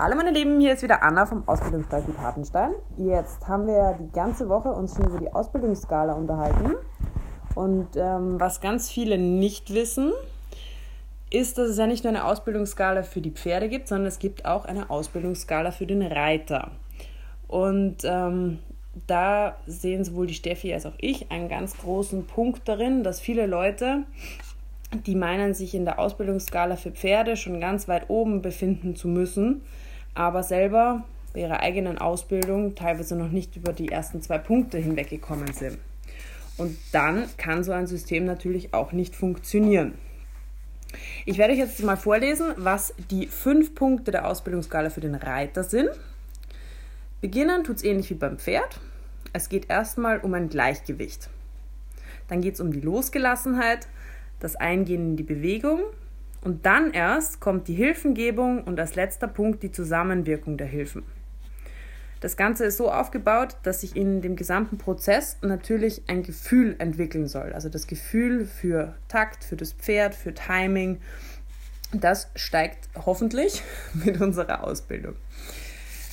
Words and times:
Hallo 0.00 0.16
meine 0.16 0.30
Lieben, 0.30 0.58
hier 0.58 0.72
ist 0.72 0.82
wieder 0.82 1.02
Anna 1.02 1.26
vom 1.26 1.46
Ausbildungsstall 1.46 2.00
Gut 2.00 2.16
Hartenstein. 2.16 2.72
Jetzt 2.96 3.46
haben 3.46 3.66
wir 3.66 3.98
die 4.00 4.10
ganze 4.10 4.48
Woche 4.48 4.70
uns 4.70 4.96
schon 4.96 5.04
über 5.04 5.18
die 5.18 5.30
Ausbildungsskala 5.30 6.14
unterhalten. 6.14 6.76
Und 7.54 7.88
ähm, 7.96 8.40
was 8.40 8.62
ganz 8.62 8.90
viele 8.90 9.18
nicht 9.18 9.74
wissen, 9.74 10.12
ist, 11.28 11.58
dass 11.58 11.68
es 11.68 11.76
ja 11.76 11.86
nicht 11.86 12.04
nur 12.04 12.08
eine 12.08 12.24
Ausbildungsskala 12.24 13.02
für 13.02 13.20
die 13.20 13.32
Pferde 13.32 13.68
gibt, 13.68 13.86
sondern 13.86 14.06
es 14.06 14.18
gibt 14.18 14.46
auch 14.46 14.64
eine 14.64 14.88
Ausbildungsskala 14.88 15.72
für 15.72 15.86
den 15.86 16.00
Reiter. 16.00 16.70
Und 17.46 17.98
ähm, 18.04 18.60
da 19.06 19.56
sehen 19.66 20.04
sowohl 20.04 20.26
die 20.26 20.32
Steffi 20.32 20.72
als 20.72 20.86
auch 20.86 20.96
ich 20.96 21.30
einen 21.30 21.50
ganz 21.50 21.76
großen 21.76 22.26
Punkt 22.26 22.66
darin, 22.66 23.04
dass 23.04 23.20
viele 23.20 23.44
Leute, 23.44 24.04
die 25.06 25.16
meinen, 25.16 25.52
sich 25.52 25.74
in 25.74 25.84
der 25.84 25.98
Ausbildungsskala 25.98 26.76
für 26.76 26.92
Pferde 26.92 27.36
schon 27.36 27.60
ganz 27.60 27.88
weit 27.88 28.08
oben 28.08 28.40
befinden 28.40 28.96
zu 28.96 29.06
müssen, 29.06 29.60
aber 30.14 30.42
selber 30.42 31.04
bei 31.32 31.40
ihrer 31.40 31.60
eigenen 31.60 31.98
Ausbildung 31.98 32.74
teilweise 32.74 33.16
noch 33.16 33.30
nicht 33.30 33.56
über 33.56 33.72
die 33.72 33.88
ersten 33.88 34.22
zwei 34.22 34.38
Punkte 34.38 34.78
hinweggekommen 34.78 35.52
sind. 35.52 35.78
Und 36.58 36.76
dann 36.92 37.24
kann 37.38 37.64
so 37.64 37.72
ein 37.72 37.86
System 37.86 38.26
natürlich 38.26 38.74
auch 38.74 38.92
nicht 38.92 39.16
funktionieren. 39.16 39.94
Ich 41.24 41.38
werde 41.38 41.54
euch 41.54 41.58
jetzt 41.58 41.82
mal 41.82 41.96
vorlesen, 41.96 42.52
was 42.56 42.94
die 43.10 43.26
fünf 43.26 43.74
Punkte 43.74 44.10
der 44.10 44.28
Ausbildungsskala 44.28 44.90
für 44.90 45.00
den 45.00 45.14
Reiter 45.14 45.64
sind. 45.64 45.88
Beginnen 47.22 47.64
tut 47.64 47.76
es 47.76 47.84
ähnlich 47.84 48.10
wie 48.10 48.14
beim 48.14 48.38
Pferd. 48.38 48.80
Es 49.32 49.48
geht 49.48 49.70
erstmal 49.70 50.18
um 50.18 50.34
ein 50.34 50.50
Gleichgewicht. 50.50 51.30
Dann 52.28 52.42
geht 52.42 52.54
es 52.54 52.60
um 52.60 52.72
die 52.72 52.80
Losgelassenheit, 52.80 53.88
das 54.40 54.56
Eingehen 54.56 55.10
in 55.10 55.16
die 55.16 55.22
Bewegung 55.22 55.80
und 56.42 56.66
dann 56.66 56.92
erst 56.92 57.40
kommt 57.40 57.68
die 57.68 57.74
Hilfengebung 57.74 58.64
und 58.64 58.78
als 58.78 58.94
letzter 58.94 59.28
Punkt 59.28 59.62
die 59.62 59.70
Zusammenwirkung 59.70 60.56
der 60.56 60.66
Hilfen. 60.66 61.04
Das 62.20 62.36
Ganze 62.36 62.66
ist 62.66 62.76
so 62.76 62.90
aufgebaut, 62.90 63.56
dass 63.64 63.80
sich 63.80 63.96
in 63.96 64.22
dem 64.22 64.36
gesamten 64.36 64.78
Prozess 64.78 65.38
natürlich 65.42 66.02
ein 66.06 66.22
Gefühl 66.22 66.76
entwickeln 66.78 67.26
soll. 67.26 67.52
Also 67.52 67.68
das 67.68 67.88
Gefühl 67.88 68.46
für 68.46 68.94
Takt, 69.08 69.42
für 69.42 69.56
das 69.56 69.72
Pferd, 69.72 70.14
für 70.14 70.32
Timing. 70.32 71.00
Das 71.92 72.30
steigt 72.36 72.88
hoffentlich 73.06 73.62
mit 74.04 74.20
unserer 74.20 74.62
Ausbildung. 74.62 75.16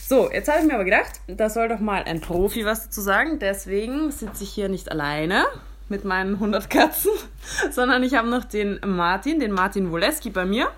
So, 0.08 0.32
jetzt 0.32 0.50
habe 0.50 0.62
ich 0.62 0.66
mir 0.66 0.74
aber 0.74 0.86
gedacht, 0.86 1.22
da 1.28 1.52
soll 1.52 1.70
doch 1.70 1.80
mal 1.80 2.04
ein 2.04 2.22
Profi 2.22 2.66
was 2.66 2.86
dazu 2.86 3.02
sagen. 3.02 3.38
Deswegen 3.38 4.10
sitze 4.10 4.44
ich 4.44 4.50
hier 4.50 4.68
nicht 4.68 4.92
alleine 4.92 5.46
mit 5.90 6.06
meinen 6.06 6.36
100 6.36 6.70
Katzen, 6.70 7.12
sondern 7.72 8.04
ich 8.04 8.16
habe 8.16 8.30
noch 8.30 8.44
den 8.44 8.80
Martin, 8.86 9.40
den 9.40 9.52
Martin 9.52 9.92
Woleski 9.92 10.30
bei 10.30 10.46
mir. 10.46 10.70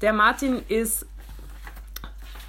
Der 0.00 0.12
Martin 0.12 0.62
ist 0.68 1.06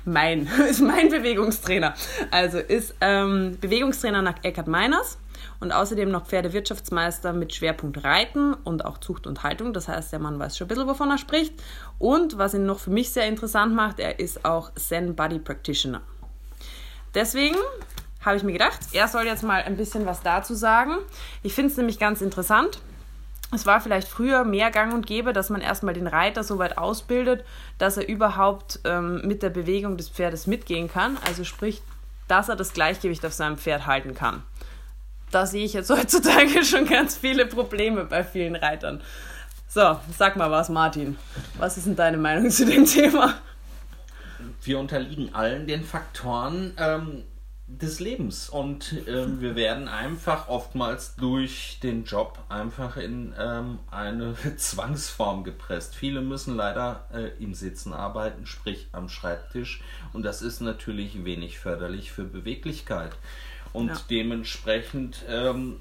mein, 0.06 0.48
ist 0.70 0.82
mein 0.82 1.10
Bewegungstrainer. 1.10 1.94
Also 2.32 2.58
ist 2.60 2.96
ähm, 3.02 3.58
Bewegungstrainer 3.60 4.22
nach 4.22 4.36
Eckhard 4.44 4.68
Meiners 4.68 5.18
und 5.60 5.72
außerdem 5.72 6.10
noch 6.10 6.26
Pferdewirtschaftsmeister 6.26 7.34
mit 7.34 7.54
Schwerpunkt 7.54 8.04
Reiten 8.04 8.54
und 8.54 8.86
auch 8.86 8.98
Zucht 8.98 9.28
und 9.28 9.44
Haltung. 9.44 9.74
Das 9.74 9.88
heißt, 9.88 10.12
der 10.12 10.20
Mann 10.20 10.40
weiß 10.40 10.58
schon 10.58 10.66
ein 10.66 10.70
bisschen, 10.70 10.88
wovon 10.88 11.12
er 11.12 11.18
spricht. 11.18 11.54
Und 12.00 12.38
was 12.38 12.54
ihn 12.54 12.66
noch 12.66 12.80
für 12.80 12.90
mich 12.90 13.12
sehr 13.12 13.28
interessant 13.28 13.74
macht, 13.76 14.00
er 14.00 14.20
ist 14.20 14.44
auch 14.46 14.74
Zen 14.76 15.16
Body 15.16 15.40
Practitioner. 15.40 16.02
Deswegen 17.14 17.58
habe 18.24 18.38
ich 18.38 18.44
mir 18.44 18.54
gedacht, 18.54 18.80
er 18.94 19.08
soll 19.08 19.26
jetzt 19.26 19.44
mal 19.44 19.64
ein 19.64 19.78
bisschen 19.78 20.06
was 20.06 20.22
dazu 20.22 20.54
sagen. 20.54 20.98
Ich 21.44 21.54
finde 21.54 21.72
es 21.72 21.78
nämlich 21.78 22.00
ganz 22.00 22.22
interessant. 22.22 22.80
Es 23.54 23.66
war 23.66 23.82
vielleicht 23.82 24.08
früher 24.08 24.46
mehr 24.46 24.72
gang 24.72 24.94
und 24.94 25.06
gäbe, 25.06 25.34
dass 25.34 25.50
man 25.50 25.60
erstmal 25.60 25.94
den 25.94 26.08
Reiter 26.08 26.44
so 26.44 26.58
weit 26.58 26.78
ausbildet, 26.78 27.44
dass 27.78 27.98
er 27.98 28.08
überhaupt 28.08 28.80
ähm, 28.86 29.22
mit 29.26 29.44
der 29.44 29.50
Bewegung 29.50 29.98
des 29.98 30.10
Pferdes 30.10 30.48
mitgehen 30.48 30.90
kann. 30.90 31.18
Also 31.28 31.44
sprich, 31.44 31.82
dass 32.28 32.48
er 32.48 32.56
das 32.56 32.72
Gleichgewicht 32.72 33.26
auf 33.26 33.34
seinem 33.34 33.58
Pferd 33.58 33.88
halten 33.88 34.14
kann 34.14 34.44
da 35.32 35.46
sehe 35.46 35.66
ich 35.66 35.74
jetzt 35.74 35.90
heutzutage 35.98 36.64
schon 36.64 36.86
ganz 36.86 37.18
viele 37.18 37.46
Probleme 37.46 38.06
bei 38.06 38.24
vielen 38.24 38.56
Reitern. 38.56 39.02
So, 39.68 39.98
sag 40.18 40.36
mal 40.36 40.52
was, 40.52 40.70
Martin. 40.70 41.18
Was 41.58 41.78
ist 41.78 41.88
denn 41.88 41.96
deine 41.96 42.18
Meinung 42.18 42.50
zu 42.50 42.66
dem 42.66 42.86
Thema? 42.86 43.36
Wir 44.64 44.80
unterliegen 44.80 45.34
allen 45.34 45.66
den 45.66 45.84
Faktoren 45.84 46.74
ähm, 46.78 47.24
des 47.80 48.00
Lebens 48.00 48.50
und 48.50 48.94
ähm, 49.08 49.40
wir 49.40 49.56
werden 49.56 49.88
einfach 49.88 50.50
oftmals 50.50 51.16
durch 51.16 51.80
den 51.82 52.04
Job 52.06 52.40
einfach 52.50 52.98
in 52.98 53.34
ähm, 53.40 53.80
eine 53.90 54.36
Zwangsform 54.58 55.44
gepresst. 55.44 55.96
Viele 55.96 56.22
müssen 56.22 56.56
leider 56.56 57.08
äh, 57.14 57.44
im 57.44 57.54
Sitzen 57.54 57.94
arbeiten, 57.94 58.46
sprich 58.46 58.88
am 58.92 59.10
Schreibtisch 59.10 59.82
und 60.14 60.24
das 60.24 60.42
ist 60.42 60.60
natürlich 60.60 61.24
wenig 61.24 61.60
förderlich 61.60 62.12
für 62.12 62.26
Beweglichkeit. 62.26 63.12
Und 63.74 63.90
ja. 63.90 64.02
dementsprechend 64.10 65.24
ähm, 65.30 65.80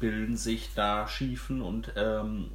bilden 0.00 0.36
sich 0.36 0.70
da 0.74 1.06
Schiefen 1.06 1.62
und 1.62 1.92
ähm, 1.96 2.50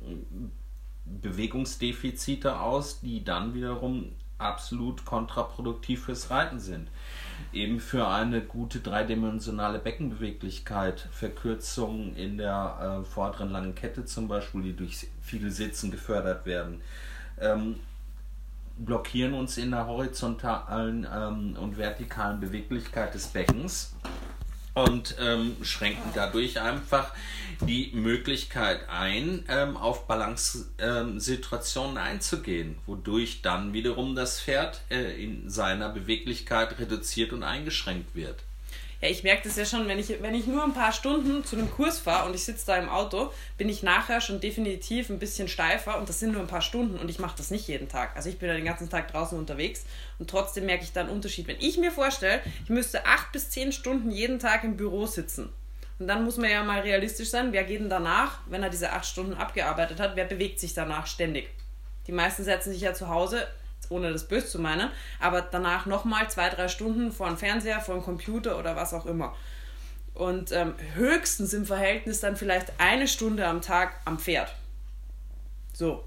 Bewegungsdefizite 1.06 2.60
aus, 2.60 3.00
die 3.02 3.24
dann 3.24 3.54
wiederum 3.54 4.14
absolut 4.38 5.06
kontraproduktiv 5.06 6.06
fürs 6.06 6.30
Reiten 6.30 6.60
sind. 6.60 6.90
Eben 7.52 7.80
für 7.80 8.08
eine 8.08 8.42
gute 8.42 8.80
dreidimensionale 8.80 9.80
Beckenbeweglichkeit, 9.80 11.08
Verkürzungen 11.12 12.16
in 12.16 12.38
der 12.38 13.02
äh, 13.02 13.06
vorderen 13.06 13.52
langen 13.52 13.76
Kette 13.76 14.06
zum 14.06 14.28
Beispiel, 14.28 14.64
die 14.64 14.76
durch 14.76 15.08
viele 15.22 15.52
Sitzen 15.52 15.92
gefördert 15.92 16.46
werden, 16.46 16.82
ähm, 17.40 17.80
blockieren 18.78 19.34
uns 19.34 19.58
in 19.58 19.72
der 19.72 19.86
horizontalen 19.86 21.08
ähm, 21.12 21.56
und 21.60 21.78
vertikalen 21.78 22.40
Beweglichkeit 22.40 23.14
des 23.14 23.28
Beckens 23.28 23.94
und 24.74 25.16
ähm, 25.20 25.58
schränken 25.62 26.12
dadurch 26.16 26.60
einfach 26.60 27.14
die 27.62 27.92
Möglichkeit 27.94 28.90
ein, 28.90 29.46
ähm, 29.48 29.78
auf 29.78 30.08
Balance-Situationen 30.08 31.98
ähm, 31.98 32.04
einzugehen, 32.04 32.78
wodurch 32.86 33.42
dann 33.42 33.74
wiederum 33.74 34.16
das 34.16 34.42
Pferd 34.42 34.82
äh, 34.90 35.24
in 35.24 35.50
seiner 35.50 35.90
Beweglichkeit 35.90 36.80
reduziert 36.80 37.34
und 37.34 37.44
eingeschränkt 37.44 38.16
wird. 38.16 38.44
Ja, 39.04 39.10
ich 39.10 39.22
merke 39.22 39.50
das 39.50 39.58
ja 39.58 39.66
schon, 39.66 39.86
wenn 39.90 40.00
ich, 40.00 40.22
wenn 40.22 40.34
ich 40.34 40.48
nur 40.48 40.64
ein 40.64 40.74
paar 40.74 40.94
Stunden 40.94 41.44
zu 41.44 41.58
einem 41.58 41.70
Kurs 41.70 42.00
fahre 42.00 42.26
und 42.26 42.36
ich 42.36 42.46
sitze 42.46 42.68
da 42.68 42.78
im 42.78 42.88
Auto, 42.88 43.34
bin 43.58 43.68
ich 43.68 43.84
nachher 43.84 44.22
schon 44.22 44.40
definitiv 44.40 45.10
ein 45.10 45.20
bisschen 45.20 45.50
steifer 45.50 45.98
und 45.98 46.08
das 46.08 46.22
sind 46.22 46.32
nur 46.32 46.40
ein 46.40 46.48
paar 46.48 46.62
Stunden 46.62 46.98
und 46.98 47.10
ich 47.10 47.20
mache 47.20 47.36
das 47.36 47.52
nicht 47.52 47.68
jeden 47.68 47.90
Tag. 47.90 48.16
Also 48.16 48.30
ich 48.30 48.40
bin 48.40 48.48
ja 48.48 48.56
den 48.56 48.64
ganzen 48.64 48.90
Tag 48.90 49.12
draußen 49.12 49.38
unterwegs 49.38 49.84
und 50.20 50.30
trotzdem 50.30 50.68
merke 50.68 50.86
ich 50.86 50.94
da 50.94 51.02
einen 51.02 51.10
Unterschied. 51.10 51.50
Wenn 51.50 51.60
ich 51.60 51.78
mir 51.78 51.92
vorstelle, 51.92 52.40
ich 52.64 52.70
müsste 52.70 53.06
acht 53.06 53.34
bis 53.34 53.50
zehn 53.50 53.74
Stunden 53.74 54.10
jeden 54.10 54.40
Tag 54.40 54.64
im 54.64 54.78
Büro 54.78 55.06
sitzen 55.06 55.50
und 56.00 56.08
dann 56.08 56.24
muss 56.24 56.38
man 56.38 56.50
ja 56.50 56.64
mal 56.64 56.80
realistisch 56.80 57.30
sein, 57.30 57.52
wer 57.52 57.66
geht 57.66 57.82
denn 57.82 57.90
danach, 57.90 58.40
wenn 58.48 58.64
er 58.64 58.70
diese 58.70 58.94
acht 58.94 59.06
Stunden 59.06 59.34
abgearbeitet 59.34 60.00
hat, 60.00 60.16
wer 60.16 60.24
bewegt 60.24 60.62
sich 60.62 60.76
danach 60.76 61.08
ständig? 61.08 61.50
Die 62.08 62.14
meisten 62.14 62.46
setzen 62.46 62.72
sich 62.72 62.80
ja 62.80 62.94
zu 62.94 63.10
Hause 63.10 63.48
ohne 63.90 64.12
das 64.12 64.28
böse 64.28 64.48
zu 64.48 64.60
meinen, 64.60 64.90
aber 65.20 65.42
danach 65.42 65.86
nochmal 65.86 66.30
zwei, 66.30 66.50
drei 66.50 66.68
Stunden 66.68 67.12
vor 67.12 67.28
dem 67.28 67.38
Fernseher, 67.38 67.82
vor 67.82 67.96
dem 67.96 68.04
Computer 68.04 68.58
oder 68.58 68.76
was 68.76 68.94
auch 68.94 69.06
immer. 69.06 69.36
Und 70.14 70.52
ähm, 70.52 70.76
höchstens 70.94 71.54
im 71.54 71.66
Verhältnis 71.66 72.20
dann 72.20 72.36
vielleicht 72.36 72.74
eine 72.80 73.08
Stunde 73.08 73.48
am 73.48 73.62
Tag 73.62 74.00
am 74.06 74.20
Pferd. 74.20 74.54
So. 75.74 76.04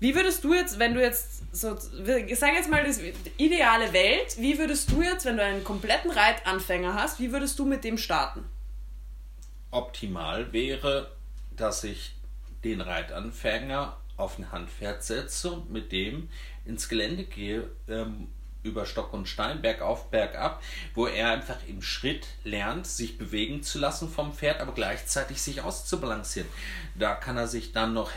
Wie 0.00 0.14
würdest 0.14 0.42
du 0.42 0.54
jetzt, 0.54 0.78
wenn 0.78 0.94
du 0.94 1.00
jetzt 1.00 1.42
so, 1.54 1.76
ich 1.76 2.40
jetzt 2.40 2.70
mal, 2.70 2.84
das 2.84 2.98
ideale 3.36 3.92
Welt, 3.92 4.36
wie 4.38 4.58
würdest 4.58 4.90
du 4.90 5.02
jetzt, 5.02 5.26
wenn 5.26 5.36
du 5.36 5.44
einen 5.44 5.62
kompletten 5.62 6.10
Reitanfänger 6.10 6.94
hast, 6.94 7.20
wie 7.20 7.30
würdest 7.30 7.58
du 7.58 7.66
mit 7.66 7.84
dem 7.84 7.98
starten? 7.98 8.44
Optimal 9.70 10.52
wäre, 10.52 11.12
dass 11.56 11.84
ich 11.84 12.14
den 12.64 12.80
Reitanfänger 12.80 13.96
auf 14.22 14.38
ein 14.38 14.50
Handpferd 14.52 15.02
setze 15.02 15.50
und 15.50 15.70
mit 15.70 15.92
dem 15.92 16.28
ins 16.64 16.88
Gelände 16.88 17.24
gehe, 17.24 17.68
ähm, 17.88 18.28
über 18.62 18.86
Stock 18.86 19.12
und 19.12 19.26
Stein, 19.26 19.60
bergauf, 19.60 20.10
bergab, 20.10 20.62
wo 20.94 21.06
er 21.06 21.30
einfach 21.30 21.58
im 21.66 21.82
Schritt 21.82 22.26
lernt, 22.44 22.86
sich 22.86 23.18
bewegen 23.18 23.62
zu 23.62 23.78
lassen 23.78 24.08
vom 24.08 24.32
Pferd, 24.32 24.60
aber 24.60 24.72
gleichzeitig 24.72 25.42
sich 25.42 25.62
auszubalancieren. 25.62 26.48
Da 26.94 27.14
kann 27.14 27.36
er 27.36 27.48
sich 27.48 27.72
dann 27.72 27.92
noch 27.92 28.12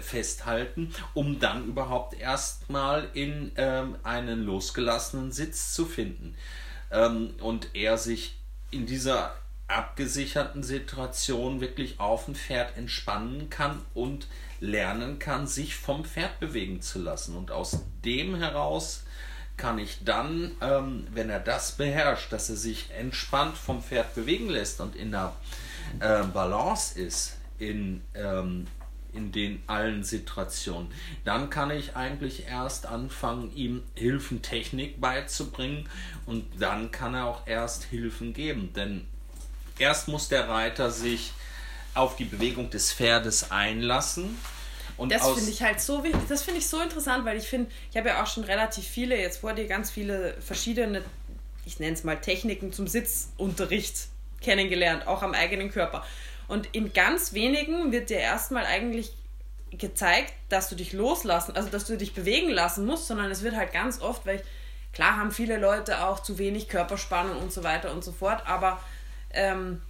festhalten, 0.00 0.94
um 1.12 1.38
dann 1.38 1.66
überhaupt 1.66 2.18
erstmal 2.18 3.08
in 3.12 3.52
ähm, 3.56 3.96
einen 4.02 4.42
losgelassenen 4.42 5.32
Sitz 5.32 5.74
zu 5.74 5.84
finden. 5.84 6.34
Ähm, 6.90 7.34
und 7.40 7.74
er 7.74 7.98
sich 7.98 8.36
in 8.70 8.86
dieser 8.86 9.36
abgesicherten 9.70 10.62
Situation 10.62 11.60
wirklich 11.60 12.00
auf 12.00 12.26
dem 12.26 12.34
Pferd 12.34 12.76
entspannen 12.76 13.50
kann 13.50 13.80
und 13.94 14.26
lernen 14.60 15.18
kann, 15.18 15.46
sich 15.46 15.76
vom 15.76 16.04
Pferd 16.04 16.40
bewegen 16.40 16.82
zu 16.82 16.98
lassen. 16.98 17.36
Und 17.36 17.50
aus 17.50 17.80
dem 18.04 18.34
heraus 18.36 19.04
kann 19.56 19.78
ich 19.78 20.04
dann, 20.04 20.52
ähm, 20.60 21.06
wenn 21.12 21.30
er 21.30 21.40
das 21.40 21.72
beherrscht, 21.72 22.32
dass 22.32 22.48
er 22.48 22.56
sich 22.56 22.90
entspannt 22.92 23.56
vom 23.56 23.82
Pferd 23.82 24.14
bewegen 24.14 24.48
lässt 24.48 24.80
und 24.80 24.96
in 24.96 25.10
der 25.10 25.34
äh, 26.00 26.22
Balance 26.24 26.98
ist, 26.98 27.36
in 27.58 28.02
ähm, 28.14 28.66
in 29.12 29.32
den 29.32 29.62
allen 29.66 30.04
Situationen. 30.04 30.88
Dann 31.24 31.50
kann 31.50 31.70
ich 31.70 31.96
eigentlich 31.96 32.46
erst 32.46 32.86
anfangen, 32.86 33.54
ihm 33.54 33.82
Hilfentechnik 33.94 35.00
beizubringen 35.00 35.88
und 36.26 36.44
dann 36.60 36.90
kann 36.90 37.14
er 37.14 37.26
auch 37.26 37.46
erst 37.46 37.84
Hilfen 37.84 38.32
geben. 38.32 38.72
Denn 38.74 39.06
erst 39.80 40.08
muss 40.08 40.28
der 40.28 40.48
Reiter 40.48 40.90
sich 40.90 41.32
auf 41.94 42.16
die 42.16 42.24
Bewegung 42.24 42.70
des 42.70 42.92
Pferdes 42.92 43.50
einlassen. 43.50 44.38
Und 44.96 45.10
das 45.10 45.26
finde 45.26 45.50
ich 45.50 45.62
halt 45.62 45.80
so 45.80 46.04
wichtig, 46.04 46.20
das 46.28 46.42
finde 46.42 46.60
ich 46.60 46.68
so 46.68 46.80
interessant, 46.80 47.24
weil 47.24 47.38
ich 47.38 47.48
finde, 47.48 47.70
ich 47.90 47.96
habe 47.96 48.10
ja 48.10 48.22
auch 48.22 48.26
schon 48.26 48.44
relativ 48.44 48.86
viele, 48.86 49.18
jetzt 49.18 49.38
vor 49.38 49.54
dir 49.54 49.66
ganz 49.66 49.90
viele 49.90 50.34
verschiedene, 50.40 51.02
ich 51.64 51.78
nenne 51.80 51.94
es 51.94 52.04
mal 52.04 52.20
Techniken 52.20 52.72
zum 52.72 52.86
Sitzunterricht 52.86 54.08
kennengelernt, 54.42 55.06
auch 55.06 55.22
am 55.22 55.32
eigenen 55.32 55.70
Körper. 55.70 56.04
Und 56.48 56.68
in 56.72 56.92
ganz 56.92 57.32
wenigen 57.32 57.92
wird 57.92 58.10
dir 58.10 58.18
erstmal 58.18 58.66
eigentlich 58.66 59.12
gezeigt, 59.70 60.34
dass 60.48 60.68
du 60.68 60.74
dich 60.74 60.92
loslassen, 60.92 61.56
also 61.56 61.68
dass 61.70 61.86
du 61.86 61.96
dich 61.96 62.12
bewegen 62.12 62.50
lassen 62.50 62.84
musst, 62.84 63.06
sondern 63.06 63.30
es 63.30 63.42
wird 63.42 63.54
halt 63.56 63.72
ganz 63.72 64.00
oft, 64.00 64.26
weil 64.26 64.36
ich, 64.36 64.42
klar 64.92 65.16
haben 65.16 65.30
viele 65.30 65.58
Leute 65.58 66.04
auch 66.04 66.20
zu 66.20 66.38
wenig 66.38 66.68
Körperspannung 66.68 67.36
und 67.38 67.52
so 67.52 67.62
weiter 67.62 67.92
und 67.92 68.04
so 68.04 68.12
fort, 68.12 68.42
aber 68.46 68.80
ähm, 69.32 69.82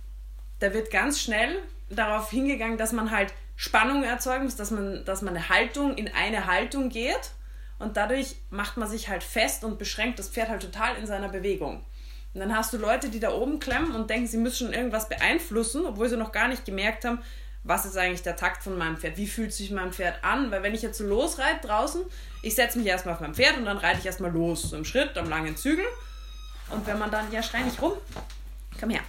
da 0.58 0.72
wird 0.74 0.90
ganz 0.90 1.20
schnell 1.20 1.62
darauf 1.88 2.30
hingegangen, 2.30 2.78
dass 2.78 2.92
man 2.92 3.10
halt 3.10 3.32
Spannung 3.56 4.04
erzeugen 4.04 4.44
muss, 4.44 4.56
dass 4.56 4.70
man, 4.70 5.04
dass 5.04 5.22
man 5.22 5.36
eine 5.36 5.48
Haltung 5.48 5.96
in 5.96 6.08
eine 6.08 6.46
Haltung 6.46 6.88
geht. 6.88 7.32
Und 7.78 7.96
dadurch 7.96 8.36
macht 8.50 8.76
man 8.76 8.88
sich 8.88 9.08
halt 9.08 9.22
fest 9.22 9.64
und 9.64 9.78
beschränkt 9.78 10.18
das 10.18 10.28
Pferd 10.28 10.50
halt 10.50 10.62
total 10.62 10.96
in 10.96 11.06
seiner 11.06 11.28
Bewegung. 11.28 11.84
Und 12.32 12.40
dann 12.40 12.54
hast 12.54 12.72
du 12.72 12.76
Leute, 12.76 13.08
die 13.08 13.20
da 13.20 13.32
oben 13.32 13.58
klemmen 13.58 13.94
und 13.94 14.08
denken, 14.08 14.26
sie 14.26 14.36
müssen 14.36 14.66
schon 14.66 14.74
irgendwas 14.74 15.08
beeinflussen, 15.08 15.84
obwohl 15.86 16.08
sie 16.08 16.16
noch 16.16 16.30
gar 16.30 16.48
nicht 16.48 16.64
gemerkt 16.64 17.04
haben, 17.04 17.20
was 17.64 17.84
ist 17.84 17.96
eigentlich 17.96 18.22
der 18.22 18.36
Takt 18.36 18.62
von 18.62 18.78
meinem 18.78 18.96
Pferd, 18.96 19.16
wie 19.16 19.26
fühlt 19.26 19.52
sich 19.52 19.70
mein 19.70 19.92
Pferd 19.92 20.22
an, 20.24 20.50
weil 20.50 20.62
wenn 20.62 20.74
ich 20.74 20.82
jetzt 20.82 20.98
so 20.98 21.04
losreite 21.04 21.66
draußen, 21.66 22.02
ich 22.42 22.54
setze 22.54 22.78
mich 22.78 22.86
erstmal 22.86 23.14
auf 23.14 23.20
mein 23.20 23.34
Pferd 23.34 23.58
und 23.58 23.64
dann 23.66 23.76
reite 23.76 23.98
ich 23.98 24.06
erstmal 24.06 24.30
los, 24.30 24.62
so 24.62 24.76
im 24.76 24.84
Schritt, 24.84 25.18
am 25.18 25.28
langen 25.28 25.56
Zügel. 25.56 25.84
Und 26.70 26.86
wenn 26.86 26.98
man 26.98 27.10
dann, 27.10 27.30
ja 27.32 27.42
schrei 27.42 27.60
nicht 27.62 27.82
rum, 27.82 27.92
komm 28.78 28.90
her, 28.90 29.02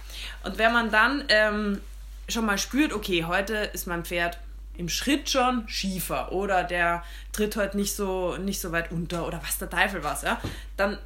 und 0.44 0.58
wenn 0.58 0.72
man 0.72 0.90
dann 0.90 1.24
ähm, 1.28 1.80
schon 2.28 2.46
mal 2.46 2.58
spürt, 2.58 2.92
okay, 2.92 3.24
heute 3.24 3.54
ist 3.56 3.86
mein 3.86 4.04
Pferd 4.04 4.38
im 4.76 4.88
Schritt 4.88 5.28
schon 5.28 5.68
schiefer 5.68 6.32
oder 6.32 6.64
der 6.64 7.04
tritt 7.32 7.56
heute 7.56 7.76
nicht 7.76 7.94
so, 7.94 8.36
nicht 8.38 8.60
so 8.60 8.72
weit 8.72 8.90
unter 8.90 9.26
oder 9.26 9.40
was 9.42 9.58
der 9.58 9.68
Teufel 9.68 10.02
was, 10.02 10.22
ja, 10.22 10.40
dann 10.76 10.98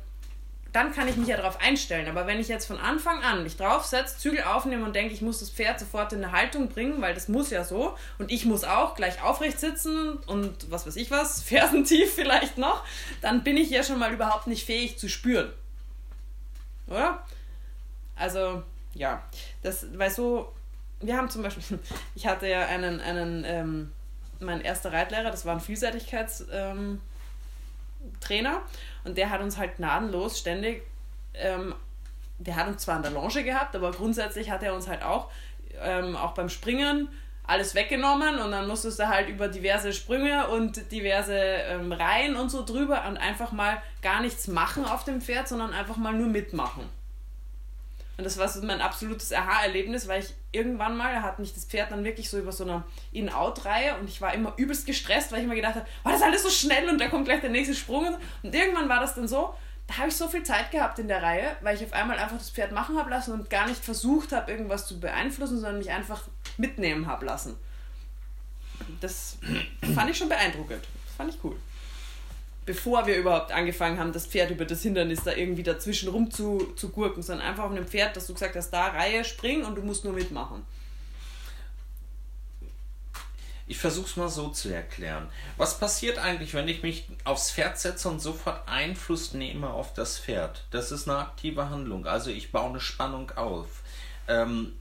dann 0.77 0.93
kann 0.93 1.09
ich 1.09 1.17
mich 1.17 1.29
ja 1.29 1.39
darauf 1.39 1.59
einstellen. 1.59 2.07
Aber 2.07 2.27
wenn 2.27 2.39
ich 2.39 2.49
jetzt 2.49 2.67
von 2.67 2.79
Anfang 2.79 3.23
an 3.23 3.43
mich 3.43 3.57
draufsetze, 3.57 4.19
Zügel 4.19 4.43
aufnehme 4.43 4.85
und 4.85 4.95
denke, 4.95 5.15
ich 5.15 5.23
muss 5.23 5.41
das 5.41 5.49
Pferd 5.49 5.81
sofort 5.81 6.13
in 6.13 6.23
eine 6.23 6.33
Haltung 6.33 6.69
bringen, 6.69 7.01
weil 7.01 7.15
das 7.15 7.29
muss 7.29 7.49
ja 7.49 7.65
so 7.65 7.97
und 8.19 8.31
ich 8.31 8.45
muss 8.45 8.63
auch 8.63 8.95
gleich 8.95 9.23
aufrecht 9.23 9.59
sitzen 9.59 10.19
und 10.27 10.71
was 10.71 10.87
weiß 10.87 10.97
ich 10.97 11.11
was, 11.11 11.43
Fersentief 11.47 12.13
vielleicht 12.13 12.59
noch, 12.59 12.85
dann 13.23 13.43
bin 13.43 13.57
ich 13.57 13.71
ja 13.71 13.83
schon 13.83 13.99
mal 13.99 14.13
überhaupt 14.13 14.49
nicht 14.49 14.67
fähig 14.67 14.99
zu 14.99 15.09
spüren. 15.09 15.51
Oder? 16.89 17.25
Also, 18.15 18.63
ja, 18.97 19.23
das, 19.63 19.87
weil 19.97 20.11
so, 20.11 20.53
wir 21.01 21.17
haben 21.17 21.31
zum 21.31 21.43
Beispiel, 21.43 21.79
ich 22.15 22.27
hatte 22.27 22.49
ja 22.49 22.67
einen, 22.67 23.01
einen 23.01 23.45
ähm, 23.47 23.93
mein 24.41 24.61
erster 24.61 24.93
Reitlehrer, 24.93 25.31
das 25.31 25.47
war 25.47 25.55
ein 25.55 25.61
Vielseitigkeitstrainer. 25.61 26.61
Ähm, 26.71 27.01
und 29.05 29.17
der 29.17 29.31
hat 29.31 29.41
uns 29.41 29.57
halt 29.57 29.77
gnadenlos 29.77 30.39
ständig, 30.39 30.83
ähm, 31.35 31.75
der 32.39 32.57
hat 32.57 32.67
uns 32.69 32.83
zwar 32.83 32.97
an 32.97 33.03
der 33.03 33.13
Longe 33.13 33.45
gehabt, 33.45 33.75
aber 33.75 33.93
grundsätzlich 33.93 34.51
hat 34.51 34.63
er 34.63 34.75
uns 34.75 34.89
halt 34.89 35.03
auch, 35.03 35.31
ähm, 35.81 36.17
auch 36.17 36.33
beim 36.33 36.49
Springen 36.49 37.09
alles 37.45 37.75
weggenommen 37.75 38.41
und 38.41 38.51
dann 38.51 38.67
musstest 38.67 38.99
du 38.99 39.09
halt 39.09 39.29
über 39.29 39.49
diverse 39.49 39.93
Sprünge 39.93 40.49
und 40.49 40.91
diverse 40.91 41.37
ähm, 41.37 41.93
Reihen 41.93 42.35
und 42.35 42.51
so 42.51 42.65
drüber 42.65 43.05
und 43.07 43.17
einfach 43.17 43.53
mal 43.53 43.81
gar 44.03 44.21
nichts 44.21 44.49
machen 44.49 44.85
auf 44.85 45.05
dem 45.05 45.21
Pferd, 45.21 45.47
sondern 45.47 45.73
einfach 45.73 45.97
mal 45.97 46.13
nur 46.13 46.27
mitmachen. 46.27 46.85
Und 48.17 48.25
das 48.25 48.39
war 48.39 48.49
so 48.49 48.63
mein 48.63 48.81
absolutes 48.81 49.33
Aha-Erlebnis, 49.33 50.09
weil 50.09 50.23
ich 50.23 50.35
irgendwann 50.51 50.97
mal 50.97 51.23
hat 51.23 51.39
mich 51.39 51.53
das 51.53 51.67
Pferd 51.67 51.91
dann 51.91 52.03
wirklich 52.03 52.31
so 52.31 52.39
über 52.39 52.51
so 52.51 52.65
eine 52.65 52.83
In-Out-Reihe 53.13 53.97
und 53.99 54.09
ich 54.09 54.23
war 54.23 54.33
immer 54.33 54.55
übelst 54.57 54.87
gestresst, 54.87 55.33
weil 55.33 55.41
ich 55.41 55.45
immer 55.45 55.55
gedacht 55.55 55.75
habe, 55.75 55.87
war 56.03 56.13
das 56.13 56.23
alles 56.23 56.43
so 56.43 56.49
schnell 56.49 56.89
und 56.89 56.99
da 56.99 57.09
kommt 57.09 57.27
gleich 57.27 57.43
der 57.43 57.51
nächste 57.51 57.75
Sprung. 57.75 58.17
Und 58.43 58.55
irgendwann 58.55 58.89
war 58.89 59.01
das 59.01 59.15
dann 59.15 59.29
so, 59.29 59.55
da 59.87 59.99
habe 59.99 60.09
ich 60.09 60.17
so 60.17 60.29
viel 60.29 60.43
Zeit 60.43 60.71
gehabt 60.71 60.99
in 60.99 61.09
der 61.09 61.23
Reihe, 61.23 61.57
weil 61.61 61.77
ich 61.77 61.85
auf 61.85 61.93
einmal 61.93 62.19
einfach 62.19 62.39
das 62.39 62.51
Pferd 62.51 62.73
machen 62.73 62.99
habe 62.99 63.11
lassen 63.11 63.33
und 63.33 63.51
gar 63.51 63.69
nicht 63.69 63.85
versucht 63.85 64.33
habe, 64.33 64.51
irgendwas 64.51 64.87
zu 64.87 64.99
beeinflussen, 64.99 65.57
sondern 65.61 65.79
mich 65.79 65.91
einfach 65.91 66.23
mitnehmen 66.57 67.07
habe 67.07 67.27
lassen. 67.27 67.57
Das 69.01 69.37
fand 69.95 70.11
ich 70.11 70.17
schon 70.17 70.29
beeindruckend. 70.29 70.83
Das 71.07 71.17
fand 71.17 71.35
ich 71.35 71.45
cool 71.45 71.57
bevor 72.67 73.07
wir 73.07 73.17
überhaupt 73.17 73.53
angefangen 73.53 73.99
haben, 73.99 74.13
das 74.13 74.27
Pferd 74.27 74.51
über 74.51 74.65
das 74.65 74.83
Hindernis 74.83 75.23
da 75.23 75.33
irgendwie 75.33 75.63
dazwischen 75.63 76.09
rum 76.09 76.31
zu, 76.31 76.75
zu 76.75 76.91
gurken, 76.91 77.23
sondern 77.23 77.47
einfach 77.47 77.65
auf 77.65 77.71
einem 77.71 77.87
Pferd, 77.87 78.17
dass 78.17 78.27
du 78.27 78.35
gesagt 78.35 78.57
hast, 78.57 78.71
da 78.71 78.89
Reihe, 78.89 79.25
spring 79.25 79.65
und 79.65 79.77
du 79.77 79.83
musst 79.83 80.05
nur 80.05 80.13
mitmachen. 80.13 80.63
Ich 83.69 83.79
versuche 83.79 84.07
es 84.07 84.17
mal 84.17 84.29
so 84.29 84.49
zu 84.49 84.69
erklären. 84.69 85.29
Was 85.57 85.79
passiert 85.79 86.19
eigentlich, 86.19 86.55
wenn 86.55 86.69
ich 86.69 86.83
mich 86.83 87.09
aufs 87.25 87.51
Pferd 87.51 87.79
setze 87.79 88.09
und 88.09 88.21
sofort 88.21 88.69
Einfluss 88.69 89.33
nehme 89.33 89.71
auf 89.71 89.93
das 89.93 90.19
Pferd? 90.19 90.67
Das 90.71 90.93
ist 90.93 91.09
eine 91.09 91.19
aktive 91.19 91.69
Handlung. 91.69 92.07
Also 92.07 92.31
ich 92.31 92.53
baue 92.53 92.71
eine 92.71 92.81
Spannung 92.81 93.33
auf 93.33 93.83
ähm, 94.29 94.73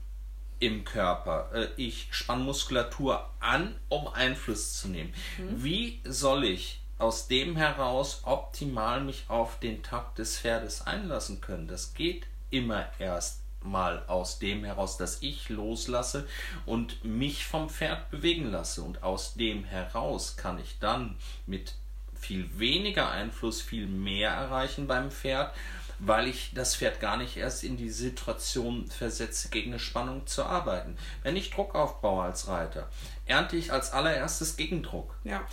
im 0.60 0.86
Körper. 0.86 1.50
Äh, 1.54 1.68
ich 1.78 2.10
spanne 2.12 2.44
Muskulatur 2.44 3.28
an, 3.40 3.76
um 3.90 4.08
Einfluss 4.08 4.80
zu 4.80 4.88
nehmen. 4.88 5.14
Mhm. 5.40 5.64
Wie 5.64 6.02
soll 6.04 6.44
ich 6.44 6.80
aus 6.98 7.28
dem 7.28 7.56
heraus 7.56 8.22
optimal 8.24 9.02
mich 9.02 9.26
auf 9.28 9.60
den 9.60 9.84
Takt 9.84 10.20
des 10.20 10.38
Pferdes 10.40 10.86
einlassen 10.86 11.42
können. 11.42 11.68
Das 11.68 11.94
geht 11.94 12.26
immer 12.50 12.88
erst 13.00 13.42
mal 13.62 14.04
aus 14.08 14.40
dem 14.40 14.64
heraus, 14.64 14.98
dass 14.98 15.22
ich 15.22 15.50
loslasse 15.50 16.28
und 16.66 17.04
mich 17.04 17.46
vom 17.46 17.70
Pferd 17.70 18.10
bewegen 18.12 18.52
lasse. 18.52 18.82
Und 18.82 19.04
aus 19.04 19.34
dem 19.34 19.64
heraus 19.66 20.38
kann 20.38 20.60
ich 20.60 20.80
dann 20.80 21.16
mit 21.46 21.74
viel 22.14 22.58
weniger 22.58 23.10
Einfluss 23.12 23.62
viel 23.62 23.88
mehr 23.88 24.32
erreichen 24.32 24.88
beim 24.88 25.12
Pferd, 25.12 25.54
weil 26.00 26.28
ich 26.28 26.52
das 26.54 26.76
Pferd 26.76 27.00
gar 27.00 27.18
nicht 27.18 27.38
erst 27.38 27.64
in 27.64 27.78
die 27.78 27.90
Situation 27.90 28.88
versetze, 28.88 29.50
gegen 29.50 29.72
eine 29.72 29.80
Spannung 29.80 30.28
zu 30.28 30.44
arbeiten. 30.44 30.98
Wenn 31.24 31.36
ich 31.36 31.52
Druck 31.52 31.76
aufbaue 31.76 32.24
als 32.24 32.48
Reiter, 32.48 32.90
ernte 33.26 33.56
ich 33.58 33.72
als 33.72 33.92
allererstes 33.92 34.58
Gegendruck. 34.58 35.16
Ja. 35.24 35.46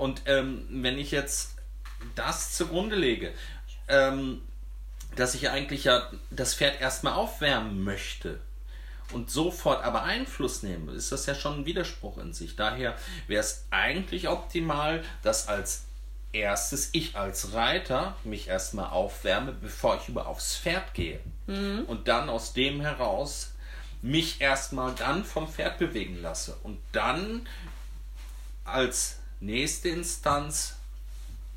Und 0.00 0.22
ähm, 0.24 0.66
wenn 0.70 0.98
ich 0.98 1.10
jetzt 1.10 1.56
das 2.14 2.54
zugrunde 2.56 2.96
lege, 2.96 3.34
ähm, 3.86 4.40
dass 5.14 5.34
ich 5.34 5.50
eigentlich 5.50 5.84
ja 5.84 6.10
das 6.30 6.54
Pferd 6.54 6.80
erstmal 6.80 7.12
aufwärmen 7.12 7.84
möchte 7.84 8.40
und 9.12 9.30
sofort 9.30 9.84
aber 9.84 10.04
Einfluss 10.04 10.62
nehme, 10.62 10.92
ist 10.92 11.12
das 11.12 11.26
ja 11.26 11.34
schon 11.34 11.60
ein 11.60 11.66
Widerspruch 11.66 12.16
in 12.16 12.32
sich. 12.32 12.56
Daher 12.56 12.96
wäre 13.26 13.42
es 13.42 13.66
eigentlich 13.70 14.30
optimal, 14.30 15.04
dass 15.22 15.48
als 15.48 15.82
erstes 16.32 16.88
ich 16.92 17.16
als 17.16 17.52
Reiter 17.52 18.16
mich 18.24 18.48
erstmal 18.48 18.88
aufwärme, 18.88 19.52
bevor 19.52 19.98
ich 20.00 20.08
über 20.08 20.28
aufs 20.28 20.56
Pferd 20.56 20.94
gehe. 20.94 21.20
Mhm. 21.46 21.84
Und 21.86 22.08
dann 22.08 22.30
aus 22.30 22.54
dem 22.54 22.80
heraus 22.80 23.52
mich 24.00 24.40
erstmal 24.40 24.94
dann 24.94 25.26
vom 25.26 25.46
Pferd 25.46 25.76
bewegen 25.76 26.22
lasse. 26.22 26.56
Und 26.62 26.78
dann 26.92 27.46
als 28.64 29.19
nächste 29.40 29.88
Instanz 29.88 30.76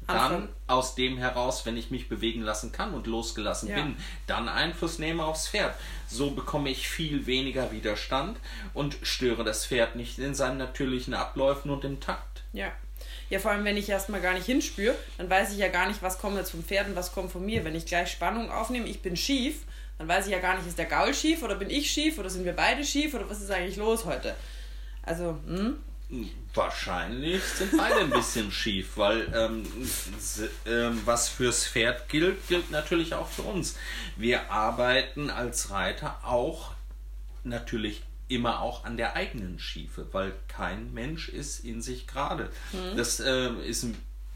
dann 0.07 0.49
aus 0.67 0.95
dem 0.95 1.17
heraus, 1.17 1.65
wenn 1.65 1.77
ich 1.77 1.91
mich 1.91 2.09
bewegen 2.09 2.41
lassen 2.41 2.71
kann 2.71 2.93
und 2.93 3.07
losgelassen 3.07 3.69
ja. 3.69 3.75
bin, 3.75 3.95
dann 4.27 4.49
Einfluss 4.49 4.99
nehme 4.99 5.23
aufs 5.23 5.47
Pferd. 5.47 5.75
So 6.07 6.31
bekomme 6.31 6.69
ich 6.69 6.87
viel 6.87 7.25
weniger 7.25 7.71
Widerstand 7.71 8.37
und 8.73 8.97
störe 9.01 9.43
das 9.43 9.65
Pferd 9.65 9.95
nicht 9.95 10.19
in 10.19 10.33
seinen 10.35 10.57
natürlichen 10.57 11.13
Abläufen 11.13 11.71
und 11.71 11.85
im 11.85 11.99
Takt. 11.99 12.43
Ja. 12.53 12.71
Ja, 13.29 13.39
vor 13.39 13.51
allem, 13.51 13.65
wenn 13.65 13.77
ich 13.77 13.89
erstmal 13.89 14.21
gar 14.21 14.33
nicht 14.33 14.45
hinspüre, 14.45 14.95
dann 15.17 15.29
weiß 15.29 15.53
ich 15.53 15.57
ja 15.57 15.69
gar 15.69 15.87
nicht, 15.87 16.01
was 16.01 16.19
kommt 16.19 16.37
jetzt 16.37 16.51
vom 16.51 16.63
Pferd 16.63 16.87
und 16.87 16.95
was 16.95 17.13
kommt 17.13 17.31
von 17.31 17.45
mir. 17.45 17.63
Wenn 17.63 17.75
ich 17.75 17.85
gleich 17.85 18.11
Spannung 18.11 18.51
aufnehme, 18.51 18.87
ich 18.87 19.01
bin 19.01 19.17
schief, 19.17 19.61
dann 19.97 20.07
weiß 20.07 20.27
ich 20.27 20.33
ja 20.33 20.39
gar 20.39 20.55
nicht, 20.55 20.67
ist 20.67 20.77
der 20.77 20.85
Gaul 20.85 21.13
schief 21.13 21.41
oder 21.41 21.55
bin 21.55 21.69
ich 21.69 21.89
schief 21.89 22.19
oder 22.19 22.29
sind 22.29 22.45
wir 22.45 22.53
beide 22.53 22.83
schief 22.83 23.13
oder 23.13 23.29
was 23.29 23.41
ist 23.41 23.51
eigentlich 23.51 23.77
los 23.77 24.05
heute? 24.05 24.35
Also, 25.01 25.37
hm? 25.47 25.77
Wahrscheinlich 26.53 27.43
sind 27.43 27.75
beide 27.75 28.01
ein 28.01 28.11
bisschen 28.11 28.51
schief, 28.51 28.97
weil 28.97 29.31
ähm, 29.33 29.65
ähm, 30.67 31.01
was 31.05 31.29
fürs 31.29 31.65
Pferd 31.65 32.07
gilt, 32.09 32.47
gilt 32.47 32.69
natürlich 32.69 33.15
auch 33.15 33.27
für 33.27 33.41
uns. 33.41 33.75
Wir 34.15 34.51
arbeiten 34.51 35.31
als 35.31 35.71
Reiter 35.71 36.19
auch 36.23 36.71
natürlich 37.43 38.03
immer 38.27 38.61
auch 38.61 38.85
an 38.85 38.97
der 38.97 39.15
eigenen 39.15 39.59
Schiefe, 39.59 40.07
weil 40.11 40.33
kein 40.47 40.93
Mensch 40.93 41.29
ist 41.29 41.65
in 41.65 41.81
sich 41.81 42.07
gerade. 42.07 42.49
Mhm. 42.71 42.97
Das 42.97 43.19
äh, 43.19 43.49
ist, 43.65 43.87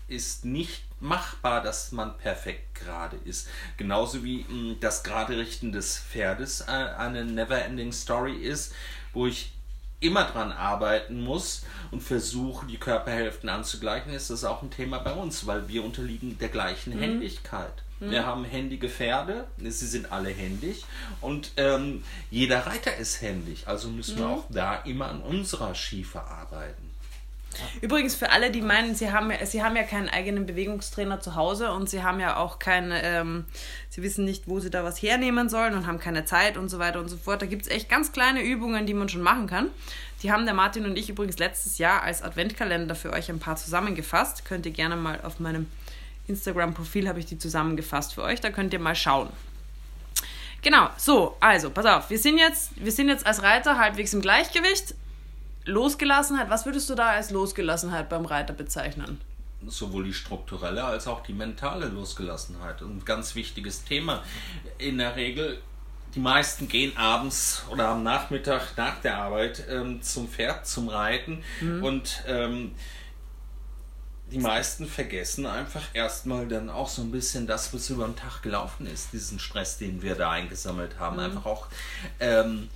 ist 0.08 0.46
nicht 0.46 0.84
machbar, 1.00 1.62
dass 1.62 1.92
man 1.92 2.18
perfekt 2.18 2.76
gerade 2.76 3.18
ist. 3.26 3.48
Genauso 3.78 4.24
wie 4.24 4.46
mh, 4.50 4.78
das 4.80 5.04
gerade 5.04 5.38
Richten 5.38 5.72
des 5.72 6.00
Pferdes 6.00 6.62
äh, 6.62 6.72
eine 6.72 7.24
Neverending 7.24 7.92
Story 7.92 8.36
ist, 8.36 8.74
wo 9.14 9.28
ich 9.28 9.52
immer 10.00 10.26
dran 10.26 10.52
arbeiten 10.52 11.22
muss 11.22 11.64
und 11.92 12.04
versuche, 12.04 12.66
die 12.68 12.78
Körperhälften 12.78 13.50
anzugleichen, 13.50 14.14
ist 14.14 14.30
das 14.30 14.44
auch 14.44 14.62
ein 14.62 14.72
Thema 14.72 15.00
bei 15.00 15.14
uns, 15.14 15.48
weil 15.48 15.68
wir 15.68 15.84
unterliegen 15.84 16.38
der 16.38 16.50
gleichen 16.50 16.96
mhm. 16.96 17.00
Händigkeit. 17.00 17.84
Mhm. 18.00 18.12
Wir 18.12 18.26
haben 18.26 18.46
händige 18.46 18.90
Pferde, 18.90 19.48
sie 19.58 19.88
sind 19.88 20.12
alle 20.12 20.30
händig 20.30 20.86
und 21.22 21.52
ähm, 21.58 22.04
jeder 22.30 22.68
Reiter 22.68 22.96
ist 22.96 23.22
händig, 23.22 23.68
also 23.68 23.90
müssen 23.90 24.16
mhm. 24.16 24.20
wir 24.20 24.30
auch 24.30 24.46
da 24.50 24.76
immer 24.76 25.08
an 25.08 25.22
unserer 25.22 25.74
Schiefe 25.74 26.22
arbeiten. 26.22 26.87
Übrigens 27.82 28.14
für 28.14 28.30
alle, 28.30 28.52
die 28.52 28.62
meinen, 28.62 28.96
sie 28.96 29.12
haben, 29.12 29.32
ja, 29.32 29.46
sie 29.46 29.64
haben 29.64 29.76
ja 29.76 29.84
keinen 29.84 30.10
eigenen 30.10 30.46
Bewegungstrainer 30.46 31.20
zu 31.20 31.36
Hause 31.36 31.72
und 31.72 31.90
sie 31.90 32.04
haben 32.04 32.20
ja 32.20 32.38
auch 32.38 32.60
keine, 32.60 33.02
ähm, 33.04 33.46
sie 33.90 34.04
wissen 34.04 34.26
nicht, 34.26 34.48
wo 34.48 34.60
sie 34.60 34.70
da 34.70 34.84
was 34.84 35.02
hernehmen 35.02 35.50
sollen 35.50 35.74
und 35.74 35.88
haben 35.88 36.00
keine 36.00 36.26
Zeit 36.26 36.58
und 36.58 36.70
so 36.70 36.78
weiter 36.80 37.00
und 37.00 37.10
so 37.10 37.18
fort. 37.18 37.42
Da 37.42 37.46
gibt 37.46 37.64
es 37.64 37.68
echt 37.68 37.90
ganz 37.90 38.12
kleine 38.12 38.42
Übungen, 38.44 38.86
die 38.86 38.94
man 38.94 39.10
schon 39.10 39.22
machen 39.22 39.48
kann. 39.48 39.70
Die 40.24 40.32
haben 40.32 40.46
der 40.46 40.54
Martin 40.54 40.86
und 40.86 40.98
ich 40.98 41.10
übrigens 41.10 41.38
letztes 41.40 41.78
Jahr 41.78 42.04
als 42.04 42.22
Adventkalender 42.22 42.96
für 42.96 43.12
euch 43.12 43.30
ein 43.30 43.40
paar 43.40 43.56
zusammengefasst. 43.56 44.46
Könnt 44.46 44.66
ihr 44.66 44.72
gerne 44.72 44.96
mal 44.96 45.20
auf 45.22 45.40
meinem 45.40 45.68
Instagram-Profil 46.28 47.08
habe 47.08 47.20
ich 47.20 47.26
die 47.26 47.38
zusammengefasst 47.38 48.14
für 48.14 48.24
euch. 48.24 48.42
Da 48.42 48.50
könnt 48.50 48.74
ihr 48.74 48.80
mal 48.80 48.96
schauen. 48.96 49.30
Genau, 50.62 50.90
so, 50.98 51.38
also, 51.40 51.70
pass 51.70 51.86
auf, 51.86 52.10
wir 52.10 52.20
sind 52.20 52.40
jetzt, 52.40 52.72
wir 52.76 52.92
sind 52.92 53.10
jetzt 53.10 53.26
als 53.26 53.44
Reiter 53.44 53.78
halbwegs 53.78 54.14
im 54.14 54.22
Gleichgewicht. 54.22 54.96
Losgelassenheit, 55.68 56.50
was 56.50 56.66
würdest 56.66 56.90
du 56.90 56.96
da 56.96 57.10
als 57.10 57.32
Losgelassenheit 57.32 58.10
beim 58.10 58.26
Reiter 58.26 58.54
bezeichnen? 58.54 59.20
Sowohl 59.66 60.06
die 60.06 60.14
strukturelle 60.14 60.84
als 60.84 61.08
auch 61.08 61.22
die 61.24 61.34
mentale 61.34 61.88
Losgelassenheit. 61.88 62.82
Ein 62.82 63.04
ganz 63.04 63.36
wichtiges 63.36 63.84
Thema. 63.84 64.24
In 64.78 64.98
der 64.98 65.16
Regel, 65.16 65.60
die 66.16 66.20
meisten 66.20 66.68
gehen 66.68 66.96
abends 66.96 67.64
oder 67.70 67.90
am 67.90 68.04
Nachmittag 68.04 68.78
nach 68.78 69.02
der 69.02 69.18
Arbeit 69.18 69.64
ähm, 69.70 70.02
zum 70.02 70.30
Pferd, 70.30 70.66
zum 70.66 70.90
Reiten 70.90 71.44
mhm. 71.60 71.84
und 71.84 72.24
ähm, 72.28 72.76
die 74.32 74.40
meisten 74.40 74.86
vergessen 74.86 75.46
einfach 75.46 75.84
erstmal 75.94 76.48
dann 76.48 76.70
auch 76.70 76.90
so 76.90 77.02
ein 77.02 77.12
bisschen 77.12 77.48
das, 77.48 77.74
was 77.74 77.90
über 77.90 78.06
den 78.06 78.16
Tag 78.16 78.42
gelaufen 78.42 78.86
ist, 78.86 79.14
diesen 79.14 79.40
Stress, 79.40 79.78
den 79.78 80.02
wir 80.02 80.16
da 80.16 80.32
eingesammelt 80.32 81.00
haben. 81.00 81.18
Mhm. 81.18 81.24
Einfach 81.24 81.46
auch 81.46 81.68
ähm, 82.20 82.70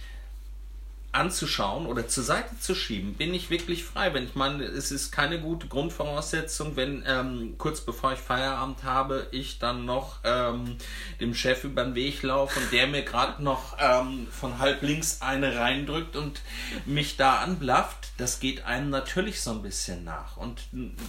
anzuschauen 1.11 1.85
oder 1.85 2.07
zur 2.07 2.23
Seite 2.23 2.57
zu 2.59 2.73
schieben, 2.73 3.15
bin 3.15 3.33
ich 3.33 3.49
wirklich 3.49 3.83
frei. 3.83 4.13
Wenn 4.13 4.23
ich 4.23 4.35
meine, 4.35 4.63
es 4.63 4.91
ist 4.91 5.11
keine 5.11 5.39
gute 5.41 5.67
Grundvoraussetzung, 5.67 6.75
wenn 6.75 7.03
ähm, 7.05 7.55
kurz 7.57 7.81
bevor 7.81 8.13
ich 8.13 8.19
Feierabend 8.19 8.83
habe, 8.83 9.27
ich 9.31 9.59
dann 9.59 9.85
noch 9.85 10.19
ähm, 10.23 10.77
dem 11.19 11.33
Chef 11.33 11.63
über 11.63 11.83
den 11.83 11.95
Weg 11.95 12.23
laufe 12.23 12.59
und 12.59 12.71
der 12.71 12.87
mir 12.87 13.03
gerade 13.03 13.43
noch 13.43 13.77
ähm, 13.79 14.27
von 14.31 14.59
halb 14.59 14.81
links 14.81 15.21
eine 15.21 15.55
reindrückt 15.57 16.15
und 16.15 16.41
mich 16.85 17.17
da 17.17 17.39
anblafft, 17.39 18.11
das 18.17 18.39
geht 18.39 18.65
einem 18.65 18.89
natürlich 18.89 19.41
so 19.41 19.51
ein 19.51 19.61
bisschen 19.61 20.03
nach. 20.03 20.37
Und 20.37 20.61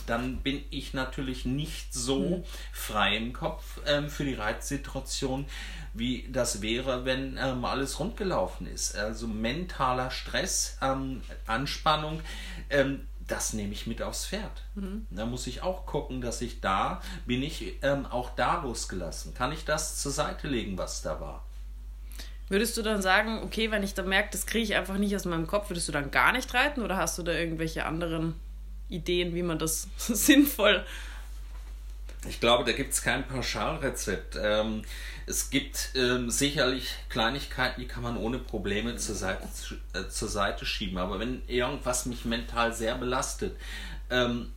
dann 0.07 0.39
bin 0.39 0.65
ich 0.71 0.95
natürlich 0.95 1.45
nicht 1.45 1.95
so 1.95 2.39
mhm. 2.39 2.45
frei 2.73 3.17
im 3.17 3.33
Kopf 3.33 3.81
ähm, 3.87 4.11
für 4.11 4.25
die 4.25 4.35
Reizsituation, 4.35 5.47
wie 5.95 6.29
das 6.31 6.63
wäre, 6.63 7.05
wenn 7.05 7.37
ähm, 7.37 7.65
alles 7.65 7.99
rundgelaufen 7.99 8.67
ist. 8.67 8.97
Also 8.97 9.27
mentaler 9.27 10.11
Stress, 10.11 10.79
ähm, 10.81 11.23
Anspannung, 11.47 12.21
ähm, 12.71 13.07
das 13.27 13.53
nehme 13.53 13.73
ich 13.73 13.87
mit 13.87 14.03
aufs 14.03 14.27
Pferd. 14.27 14.63
Mhm. 14.75 15.07
Da 15.11 15.27
muss 15.27 15.47
ich 15.47 15.63
auch 15.63 15.87
gucken, 15.87 16.21
dass 16.21 16.41
ich 16.41 16.61
da, 16.61 17.01
bin 17.27 17.43
ich 17.43 17.79
ähm, 17.83 18.07
auch 18.07 18.31
da 18.35 18.63
losgelassen. 18.63 19.35
Kann 19.35 19.53
ich 19.53 19.65
das 19.65 20.01
zur 20.01 20.13
Seite 20.13 20.49
legen, 20.49 20.77
was 20.77 21.03
da 21.03 21.21
war? 21.21 21.45
Würdest 22.49 22.77
du 22.77 22.83
dann 22.83 23.01
sagen, 23.01 23.41
okay, 23.43 23.71
wenn 23.71 23.83
ich 23.83 23.95
da 23.95 24.03
merke, 24.03 24.31
das 24.33 24.47
kriege 24.47 24.65
ich 24.65 24.75
einfach 24.75 24.99
nicht 24.99 25.15
aus 25.17 25.25
meinem 25.25 25.47
Kopf, 25.47 25.71
würdest 25.71 25.89
du 25.89 25.93
dann 25.93 26.11
gar 26.11 26.33
nicht 26.33 26.53
reiten 26.53 26.83
oder 26.83 26.97
hast 26.97 27.17
du 27.17 27.23
da 27.23 27.33
irgendwelche 27.33 27.87
anderen 27.87 28.35
Ideen, 28.89 29.35
wie 29.35 29.43
man 29.43 29.59
das 29.59 29.89
sinnvoll 29.97 30.85
ich 32.29 32.41
glaube, 32.41 32.65
da 32.65 32.73
gibt 32.73 32.93
es 32.93 33.03
kein 33.03 33.27
Pauschalrezept. 33.27 34.39
Ähm, 34.41 34.83
es 35.27 35.51
gibt 35.51 35.91
ähm, 35.95 36.31
sicherlich 36.31 36.95
Kleinigkeiten, 37.09 37.81
die 37.81 37.89
kann 37.89 38.03
man 38.03 38.17
ohne 38.17 38.39
Probleme 38.39 38.97
zur 38.97 39.15
Seite, 39.15 39.49
äh, 39.93 40.09
zur 40.09 40.29
Seite 40.29 40.65
schieben. 40.65 40.99
Aber 40.99 41.19
wenn 41.19 41.43
irgendwas 41.49 42.07
mich 42.07 42.25
mental 42.25 42.73
sehr 42.73 42.97
belastet, 42.97 43.57
ähm, 44.11 44.53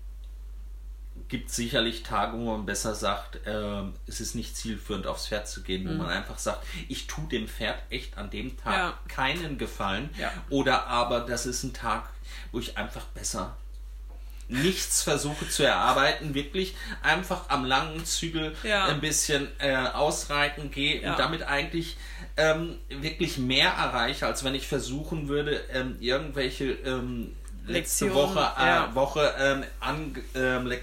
gibt 1.28 1.50
es 1.50 1.56
sicherlich 1.56 2.04
Tage, 2.04 2.38
wo 2.38 2.52
man 2.52 2.66
besser 2.66 2.94
sagt, 2.94 3.48
äh, 3.48 3.82
es 4.06 4.22
ist 4.22 4.36
nicht 4.36 4.56
zielführend, 4.56 5.08
aufs 5.08 5.28
Pferd 5.28 5.48
zu 5.48 5.64
gehen, 5.64 5.88
wo 5.88 5.92
mhm. 5.92 5.98
man 5.98 6.10
einfach 6.10 6.38
sagt, 6.38 6.66
ich 6.88 7.08
tue 7.08 7.28
dem 7.28 7.48
Pferd 7.48 7.82
echt 7.90 8.18
an 8.18 8.30
dem 8.30 8.58
Tag 8.58 8.74
ja. 8.74 9.00
keinen 9.08 9.58
Gefallen. 9.58 10.10
Ja. 10.20 10.32
Oder 10.50 10.88
aber 10.88 11.22
das 11.22 11.46
ist 11.46 11.64
ein 11.64 11.74
Tag, 11.74 12.10
wo 12.52 12.60
ich 12.60 12.78
einfach 12.78 13.06
besser 13.08 13.58
nichts 14.48 15.02
versuche 15.02 15.50
zu 15.50 15.64
erarbeiten, 15.64 16.34
wirklich 16.34 16.76
einfach 17.02 17.50
am 17.50 17.66
langen 17.66 18.06
Zügel 18.06 18.56
ja. 18.64 18.86
ein 18.86 19.02
bisschen 19.02 19.48
äh, 19.60 19.76
ausreiten 19.76 20.72
gehe 20.72 21.02
ja. 21.02 21.12
und 21.12 21.20
damit 21.20 21.44
eigentlich 21.44 21.98
ähm, 22.38 22.78
wirklich 22.90 23.38
mehr 23.38 23.70
erreiche, 23.70 24.28
als 24.28 24.44
wenn 24.44 24.56
ich 24.56 24.68
versuchen 24.68 25.28
würde, 25.28 25.62
ähm, 25.74 25.98
irgendwelche 26.00 26.72
ähm, 26.86 27.36
letzte 27.68 28.06
Lektion, 28.06 28.36
Woche, 28.36 28.52
äh, 28.60 28.66
ja. 28.66 28.96
Woche 28.96 29.34
ähm, 29.40 29.64
an, 29.80 30.16
ähm, 30.36 30.68
Le 30.68 30.80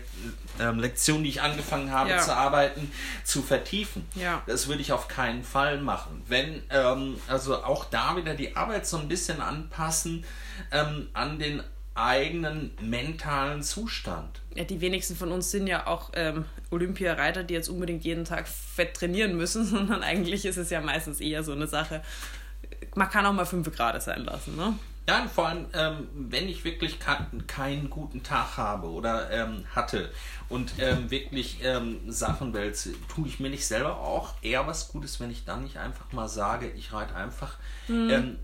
ähm, 0.61 0.81
Lektionen, 0.81 1.25
die 1.25 1.31
ich 1.31 1.43
angefangen 1.43 1.91
habe 1.91 2.11
ja. 2.11 2.19
zu 2.19 2.35
arbeiten, 2.35 2.93
zu 3.25 3.43
vertiefen. 3.43 4.07
Ja. 4.15 4.43
Das 4.47 4.69
würde 4.69 4.83
ich 4.83 4.93
auf 4.93 5.09
keinen 5.09 5.45
Fall 5.45 5.81
machen. 5.81 6.23
Wenn, 6.29 6.63
ähm, 6.71 7.19
also 7.29 7.63
auch 7.63 7.87
da 7.87 8.17
wieder 8.17 8.35
die 8.35 8.55
Arbeit 8.57 8.87
so 8.87 8.99
ein 8.99 9.09
bisschen 9.09 9.41
anpassen 9.41 10.25
ähm, 10.71 11.09
an 11.15 11.39
den 11.39 11.63
eigenen 11.95 12.71
mentalen 12.81 13.63
Zustand. 13.63 14.41
Ja, 14.55 14.65
die 14.65 14.81
wenigsten 14.81 15.17
von 15.17 15.33
uns 15.33 15.51
sind 15.51 15.67
ja 15.67 15.87
auch 15.87 16.11
ähm, 16.15 16.47
Olympiareiter, 16.71 17.45
die 17.45 17.55
jetzt 17.55 17.69
unbedingt 17.69 18.05
jeden 18.05 18.25
Tag 18.25 18.49
fett 18.49 18.95
trainieren 18.95 19.37
müssen, 19.37 19.65
sondern 19.67 20.03
eigentlich 20.03 20.45
ist 20.45 20.57
es 20.57 20.71
ja 20.71 20.81
meistens 20.81 21.21
eher 21.21 21.43
so 21.43 21.53
eine 21.53 21.67
Sache, 21.67 22.03
man 22.95 23.09
kann 23.09 23.27
auch 23.27 23.33
mal 23.33 23.47
fünf 23.47 23.71
Grad 23.75 24.03
sein 24.03 24.25
lassen, 24.25 24.57
ne? 24.57 24.75
Ja, 25.09 25.23
und 25.23 25.31
vor 25.31 25.49
allem, 25.49 25.67
ähm, 25.73 26.09
wenn 26.15 26.49
ich 26.49 26.65
wirklich 26.65 26.99
keinen 27.01 27.91
guten 27.91 28.23
Tag 28.23 28.57
habe 28.57 28.89
oder 28.89 29.33
ähm, 29.33 29.65
hatte 29.75 30.13
und 30.49 30.75
ähm, 30.79 31.11
wirklich 31.11 31.59
ähm, 31.65 31.99
Sachen 32.07 32.55
wälze, 32.55 32.93
tue 33.09 33.27
ich 33.27 33.41
mir 33.41 33.51
nicht 33.51 33.67
selber 33.67 33.99
auch 33.99 34.35
eher 34.43 34.65
was 34.69 34.89
Gutes, 34.93 35.19
wenn 35.19 35.33
ich 35.33 35.45
dann 35.45 35.65
nicht 35.65 35.79
einfach 35.79 36.13
mal 36.13 36.29
sage, 36.29 36.71
ich 36.77 36.93
reite 36.93 37.17
einfach 37.17 37.57
mhm 37.89 38.39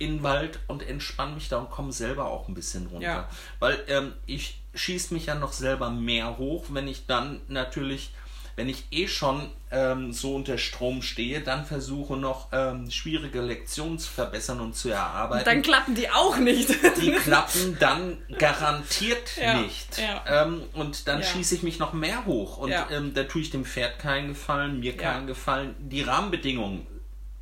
in 0.00 0.16
den 0.16 0.22
Wald 0.22 0.58
und 0.66 0.82
entspanne 0.82 1.34
mich 1.34 1.50
da 1.50 1.58
und 1.58 1.70
komme 1.70 1.92
selber 1.92 2.24
auch 2.24 2.48
ein 2.48 2.54
bisschen 2.54 2.86
runter. 2.86 3.06
Ja. 3.06 3.28
Weil 3.58 3.78
ähm, 3.86 4.14
ich 4.26 4.58
schieße 4.74 5.12
mich 5.12 5.26
ja 5.26 5.34
noch 5.34 5.52
selber 5.52 5.90
mehr 5.90 6.38
hoch, 6.38 6.64
wenn 6.70 6.88
ich 6.88 7.04
dann 7.06 7.42
natürlich, 7.48 8.10
wenn 8.56 8.70
ich 8.70 8.86
eh 8.92 9.08
schon 9.08 9.50
ähm, 9.70 10.14
so 10.14 10.34
unter 10.34 10.56
Strom 10.56 11.02
stehe, 11.02 11.42
dann 11.42 11.66
versuche 11.66 12.16
noch 12.16 12.48
ähm, 12.50 12.90
schwierige 12.90 13.42
Lektionen 13.42 13.98
zu 13.98 14.10
verbessern 14.10 14.60
und 14.60 14.74
zu 14.74 14.88
erarbeiten. 14.88 15.44
Dann 15.44 15.60
klappen 15.60 15.94
die 15.94 16.08
auch 16.08 16.38
nicht. 16.38 16.70
Die 17.02 17.12
klappen 17.12 17.76
dann 17.78 18.16
garantiert 18.38 19.36
ja. 19.40 19.60
nicht. 19.60 19.98
Ja. 19.98 20.44
Ähm, 20.44 20.62
und 20.72 21.08
dann 21.08 21.22
schieße 21.22 21.56
ich 21.56 21.62
mich 21.62 21.78
noch 21.78 21.92
mehr 21.92 22.24
hoch. 22.24 22.56
Und 22.56 22.72
ähm, 22.90 23.12
da 23.12 23.24
tue 23.24 23.42
ich 23.42 23.50
dem 23.50 23.66
Pferd 23.66 23.98
keinen 23.98 24.28
Gefallen, 24.28 24.80
mir 24.80 24.96
keinen 24.96 25.26
Gefallen. 25.26 25.74
Die 25.78 26.00
Rahmenbedingungen 26.00 26.86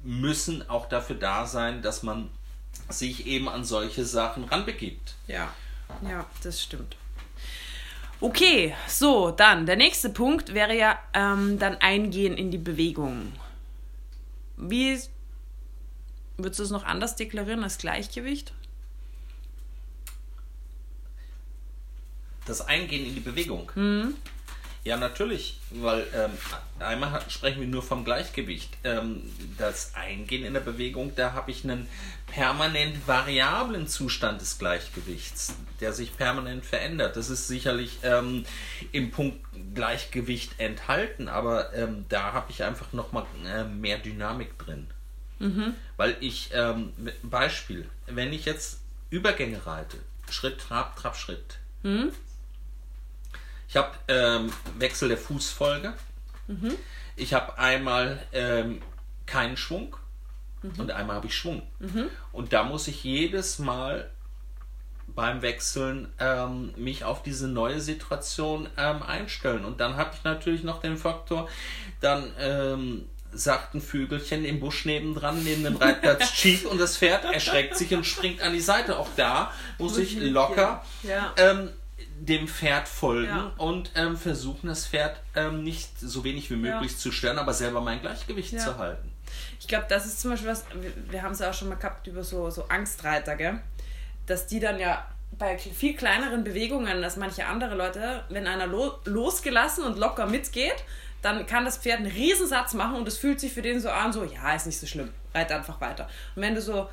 müssen 0.03 0.69
auch 0.69 0.89
dafür 0.89 1.17
da 1.17 1.47
sein, 1.47 1.83
dass 1.83 2.03
man 2.03 2.31
sich 2.89 3.27
eben 3.27 3.49
an 3.49 3.65
solche 3.65 4.05
Sachen 4.05 4.45
ranbegibt. 4.45 5.15
Ja, 5.27 5.53
ja, 6.09 6.27
das 6.43 6.63
stimmt. 6.63 6.97
Okay, 8.21 8.75
so, 8.89 9.31
dann 9.31 9.67
der 9.67 9.77
nächste 9.77 10.11
Punkt 10.11 10.53
wäre 10.53 10.77
ja 10.77 10.99
ähm, 11.15 11.59
dann 11.59 11.77
Eingehen 11.77 12.37
in 12.37 12.51
die 12.51 12.59
Bewegung. 12.59 13.33
Wie 14.57 14.99
würdest 16.37 16.59
du 16.59 16.65
es 16.65 16.71
noch 16.71 16.85
anders 16.85 17.15
deklarieren 17.15 17.63
als 17.63 17.79
Gleichgewicht? 17.79 18.53
Das 22.45 22.61
Eingehen 22.63 23.07
in 23.07 23.15
die 23.15 23.21
Bewegung. 23.21 23.71
Mhm. 23.75 24.15
Ja, 24.89 24.97
natürlich, 24.97 25.59
weil 25.69 26.07
ähm, 26.15 26.31
einmal 26.79 27.21
sprechen 27.29 27.61
wir 27.61 27.69
nur 27.69 27.83
vom 27.83 28.07
Gleichgewicht. 28.07 28.71
Ähm, 28.85 29.21
das 29.59 29.93
Eingehen 29.95 30.47
in 30.47 30.55
der 30.55 30.63
Bewegung, 30.63 31.13
da 31.15 31.35
habe 31.35 31.51
ich 31.51 31.63
einen 31.63 31.87
permanent 32.27 33.07
variablen 33.07 33.87
Zustand 33.87 34.41
des 34.41 34.59
Gleichgewichts, 34.59 35.55
der 35.83 35.93
sich 35.93 36.17
permanent 36.17 36.65
verändert. 36.65 37.17
Das 37.17 37.29
ist 37.29 37.49
sicherlich 37.49 37.99
ähm, 38.03 38.47
im 38.91 39.11
Punkt 39.11 39.45
Gleichgewicht 39.75 40.59
enthalten, 40.59 41.29
aber 41.29 41.75
ähm, 41.75 42.07
da 42.09 42.33
habe 42.33 42.51
ich 42.51 42.65
einfach 42.65 42.95
nochmal 42.95 43.27
äh, 43.45 43.65
mehr 43.65 43.99
Dynamik 43.99 44.59
drin. 44.59 44.87
Mhm. 45.39 45.75
Weil 45.99 46.17
ich, 46.21 46.49
ähm, 46.55 46.95
Beispiel, 47.23 47.87
wenn 48.07 48.33
ich 48.33 48.47
jetzt 48.47 48.81
Übergänge 49.11 49.67
reite, 49.67 49.99
Schritt, 50.31 50.59
Trab, 50.59 50.97
Trab, 50.97 51.15
Schritt. 51.15 51.59
Mhm 51.83 52.11
ich 53.69 53.77
habe 53.77 53.91
ähm, 54.09 54.53
Wechsel 54.79 55.09
der 55.09 55.19
Fußfolge. 55.19 55.93
Mhm. 56.47 56.75
Ich 57.17 57.35
habe 57.35 57.59
einmal 57.59 58.19
ähm, 58.33 58.81
keinen 59.27 59.57
Schwung 59.57 59.97
mhm. 60.63 60.73
und 60.79 60.91
einmal 60.91 61.17
habe 61.17 61.27
ich 61.27 61.37
Schwung. 61.37 61.63
Mhm. 61.79 62.09
Und 62.33 62.53
da 62.53 62.63
muss 62.63 62.89
ich 62.89 63.05
jedes 63.05 63.59
Mal 63.59 64.11
beim 65.15 65.43
Wechseln 65.43 66.13
ähm, 66.19 66.73
mich 66.77 67.05
auf 67.05 67.23
diese 67.23 67.49
neue 67.49 67.81
Situation 67.81 68.69
ähm, 68.77 69.03
einstellen. 69.03 69.65
Und 69.65 69.81
dann 69.81 69.97
habe 69.97 70.11
ich 70.15 70.25
natürlich 70.25 70.63
noch 70.63 70.81
den 70.81 70.97
Faktor, 70.97 71.49
dann 72.01 72.33
ähm, 72.39 73.07
sagt 73.33 73.75
ein 73.75 73.81
Vögelchen 73.81 74.45
im 74.45 74.61
Busch 74.61 74.85
nebendran, 74.85 75.43
neben 75.45 75.65
dem 75.65 75.77
Reitplatz 75.77 76.33
Cheek 76.35 76.71
und 76.71 76.81
das 76.81 76.97
Pferd 76.97 77.25
erschreckt 77.25 77.77
sich 77.77 77.93
und 77.95 78.05
springt 78.05 78.41
an 78.41 78.53
die 78.53 78.61
Seite. 78.61 78.99
Auch 78.99 79.09
da 79.17 79.53
muss 79.79 79.99
ich 79.99 80.19
locker 80.19 80.85
Ja. 81.03 81.35
ähm, 81.37 81.71
dem 82.21 82.49
Pferd 82.49 82.89
folgen 82.89 83.27
Ja. 83.29 83.53
und 83.59 83.91
ähm, 83.95 84.17
versuchen, 84.17 84.67
das 84.69 84.87
Pferd 84.87 85.21
ähm, 85.37 85.63
nicht 85.63 85.99
so 86.01 86.25
wenig 86.25 86.51
wie 86.51 86.57
möglich 86.57 86.97
zu 86.97 87.13
stören, 87.13 87.39
aber 87.39 87.55
selber 87.55 87.81
mein 87.81 88.01
Gleichgewicht 88.01 88.53
Ja. 88.53 88.59
zu 88.59 88.79
halten. 88.79 89.11
Ich 89.61 89.69
glaube, 89.69 89.87
das 89.89 90.07
ist 90.07 90.21
zum 90.21 90.31
Beispiel 90.31 90.49
was, 90.51 90.65
wir, 90.75 90.93
wir 91.11 91.23
haben 91.23 91.33
es 91.33 91.39
ja 91.41 91.51
auch 91.51 91.55
schon 91.55 91.69
mal 91.69 91.77
gehabt 91.77 92.07
über 92.07 92.25
so, 92.25 92.51
so 92.51 92.65
Angstreiter, 92.69 93.37
gell? 93.37 93.61
Dass 94.27 94.47
die 94.47 94.61
dann 94.61 94.79
ja 94.79 95.07
bei 95.33 95.59
viel 95.59 95.95
kleineren 95.95 96.43
Bewegungen 96.45 97.05
als 97.05 97.17
manche 97.17 97.47
andere 97.47 97.75
Leute, 97.75 98.25
wenn 98.31 98.47
einer 98.47 98.67
lo 98.67 98.95
losgelassen 99.05 99.85
und 99.85 99.99
locker 99.99 100.27
mitgeht, 100.27 100.85
dann 101.23 101.47
kann 101.47 101.65
das 101.65 101.79
Pferd 101.79 101.99
einen 101.99 102.11
Riesensatz 102.11 102.75
machen 102.75 102.97
und 102.97 103.07
es 103.07 103.19
fühlt 103.19 103.39
sich 103.41 103.53
für 103.53 103.63
den 103.63 103.81
so 103.81 103.91
an, 103.91 104.13
so, 104.13 104.25
ja, 104.25 104.55
ist 104.55 104.67
nicht 104.67 104.79
so 104.81 104.87
schlimm, 104.87 105.11
reit 105.35 105.53
einfach 105.53 105.81
weiter. 105.81 106.09
Und 106.35 106.43
wenn 106.43 106.55
du 106.55 106.63
so 106.63 106.89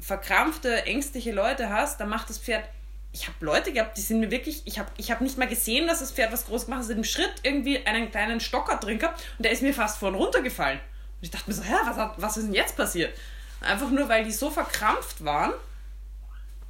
verkrampfte, 0.00 0.86
ängstliche 0.86 1.32
Leute 1.32 1.68
hast, 1.68 2.00
dann 2.00 2.08
macht 2.08 2.28
das 2.30 2.38
Pferd. 2.38 2.64
Ich 3.12 3.26
habe 3.26 3.44
Leute 3.44 3.72
gehabt, 3.72 3.96
die 3.96 4.02
sind 4.02 4.20
mir 4.20 4.30
wirklich. 4.30 4.62
Ich 4.66 4.78
habe 4.78 4.90
ich 4.96 5.10
hab 5.10 5.20
nicht 5.20 5.38
mal 5.38 5.48
gesehen, 5.48 5.86
dass 5.86 6.00
das 6.00 6.12
Pferd 6.12 6.32
was 6.32 6.46
Großes 6.46 6.66
gemacht 6.66 6.84
hat. 6.84 6.90
Im 6.90 7.04
Schritt 7.04 7.32
irgendwie 7.42 7.84
einen 7.86 8.10
kleinen 8.10 8.40
Stocker 8.40 8.76
drin 8.76 8.98
gehabt 8.98 9.22
und 9.38 9.44
der 9.44 9.52
ist 9.52 9.62
mir 9.62 9.74
fast 9.74 9.98
vorn 9.98 10.14
runtergefallen. 10.14 10.78
Und 10.78 11.24
ich 11.24 11.30
dachte 11.30 11.48
mir 11.48 11.54
so, 11.54 11.62
hä, 11.62 11.74
was, 11.84 11.96
hat, 11.96 12.14
was 12.16 12.36
ist 12.36 12.46
denn 12.46 12.54
jetzt 12.54 12.76
passiert? 12.76 13.16
Einfach 13.60 13.90
nur, 13.90 14.08
weil 14.08 14.24
die 14.24 14.32
so 14.32 14.50
verkrampft 14.50 15.24
waren, 15.24 15.52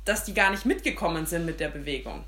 dass 0.05 0.25
die 0.25 0.33
gar 0.33 0.51
nicht 0.51 0.65
mitgekommen 0.65 1.27
sind 1.27 1.45
mit 1.45 1.61
der 1.61 1.69
Bewegung. 1.69 2.25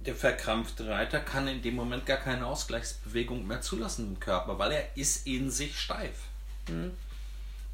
Der 0.00 0.14
verkrampfte 0.14 0.88
Reiter 0.88 1.20
kann 1.20 1.48
in 1.48 1.60
dem 1.60 1.74
Moment 1.74 2.06
gar 2.06 2.16
keine 2.16 2.46
Ausgleichsbewegung 2.46 3.46
mehr 3.46 3.60
zulassen 3.60 4.06
im 4.06 4.20
Körper, 4.20 4.58
weil 4.58 4.72
er 4.72 4.96
ist 4.96 5.26
in 5.26 5.50
sich 5.50 5.78
steif. 5.78 6.14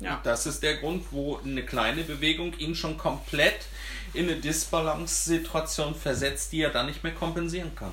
Ja. 0.04 0.20
Das 0.22 0.46
ist 0.46 0.62
der 0.62 0.76
Grund, 0.76 1.04
wo 1.10 1.38
eine 1.38 1.62
kleine 1.62 2.02
Bewegung 2.02 2.56
ihn 2.58 2.74
schon 2.74 2.98
komplett 2.98 3.60
in 4.12 4.28
eine 4.28 4.36
Disbalance-Situation 4.36 5.94
versetzt, 5.94 6.52
die 6.52 6.60
er 6.60 6.70
dann 6.70 6.86
nicht 6.86 7.02
mehr 7.02 7.14
kompensieren 7.14 7.74
kann. 7.74 7.92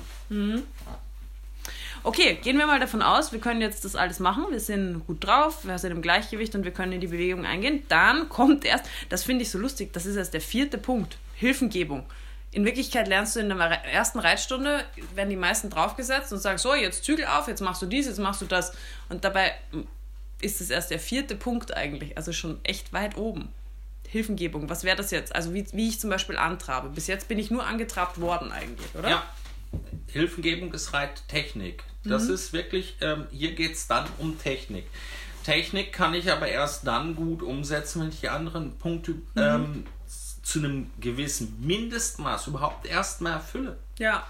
Okay, 2.04 2.38
gehen 2.42 2.58
wir 2.58 2.66
mal 2.66 2.80
davon 2.80 3.00
aus, 3.00 3.32
wir 3.32 3.38
können 3.38 3.60
jetzt 3.60 3.84
das 3.84 3.94
alles 3.94 4.18
machen. 4.18 4.46
Wir 4.50 4.58
sind 4.58 5.06
gut 5.06 5.24
drauf, 5.24 5.64
wir 5.64 5.78
sind 5.78 5.92
im 5.92 6.02
Gleichgewicht 6.02 6.54
und 6.56 6.64
wir 6.64 6.72
können 6.72 6.92
in 6.92 7.00
die 7.00 7.06
Bewegung 7.06 7.46
eingehen. 7.46 7.84
Dann 7.88 8.28
kommt 8.28 8.64
erst, 8.64 8.86
das 9.08 9.22
finde 9.22 9.42
ich 9.42 9.50
so 9.50 9.58
lustig, 9.58 9.92
das 9.92 10.06
ist 10.06 10.16
erst 10.16 10.34
der 10.34 10.40
vierte 10.40 10.78
Punkt, 10.78 11.16
Hilfengebung. 11.34 12.04
In 12.50 12.64
Wirklichkeit 12.66 13.08
lernst 13.08 13.36
du 13.36 13.40
in 13.40 13.48
der 13.48 13.58
ersten 13.58 14.18
Reitstunde, 14.18 14.84
werden 15.14 15.30
die 15.30 15.36
meisten 15.36 15.70
draufgesetzt 15.70 16.32
und 16.32 16.40
sagen, 16.40 16.58
so, 16.58 16.74
jetzt 16.74 17.04
Zügel 17.04 17.24
auf, 17.24 17.48
jetzt 17.48 17.60
machst 17.60 17.80
du 17.80 17.86
dies, 17.86 18.06
jetzt 18.06 18.18
machst 18.18 18.42
du 18.42 18.46
das. 18.46 18.72
Und 19.08 19.24
dabei 19.24 19.54
ist 20.42 20.60
es 20.60 20.70
erst 20.70 20.90
der 20.90 20.98
vierte 20.98 21.34
Punkt 21.34 21.76
eigentlich, 21.76 22.16
also 22.16 22.32
schon 22.32 22.58
echt 22.64 22.92
weit 22.92 23.16
oben. 23.16 23.48
Hilfengebung, 24.08 24.68
was 24.68 24.84
wäre 24.84 24.96
das 24.96 25.10
jetzt? 25.10 25.34
Also 25.34 25.54
wie, 25.54 25.66
wie 25.72 25.88
ich 25.88 25.98
zum 25.98 26.10
Beispiel 26.10 26.36
antrabe. 26.36 26.90
Bis 26.90 27.06
jetzt 27.06 27.28
bin 27.28 27.38
ich 27.38 27.50
nur 27.50 27.64
angetrabt 27.64 28.20
worden 28.20 28.52
eigentlich, 28.52 28.94
oder? 28.94 29.08
Ja, 29.08 29.22
Hilfengebung 30.08 30.74
ist 30.74 30.92
Reittechnik. 30.92 31.84
Das 32.04 32.24
ist 32.24 32.52
wirklich, 32.52 32.96
ähm, 33.00 33.26
hier 33.30 33.54
geht 33.54 33.74
es 33.74 33.86
dann 33.86 34.06
um 34.18 34.38
Technik. 34.38 34.86
Technik 35.44 35.92
kann 35.92 36.14
ich 36.14 36.30
aber 36.30 36.48
erst 36.48 36.86
dann 36.86 37.14
gut 37.16 37.42
umsetzen, 37.42 38.02
wenn 38.02 38.08
ich 38.08 38.20
die 38.20 38.28
anderen 38.28 38.76
Punkte 38.78 39.14
ähm, 39.36 39.84
zu 40.42 40.58
einem 40.58 40.90
gewissen 41.00 41.64
Mindestmaß 41.64 42.48
überhaupt 42.48 42.86
erstmal 42.86 43.34
erfülle. 43.34 43.78
Ja. 43.98 44.26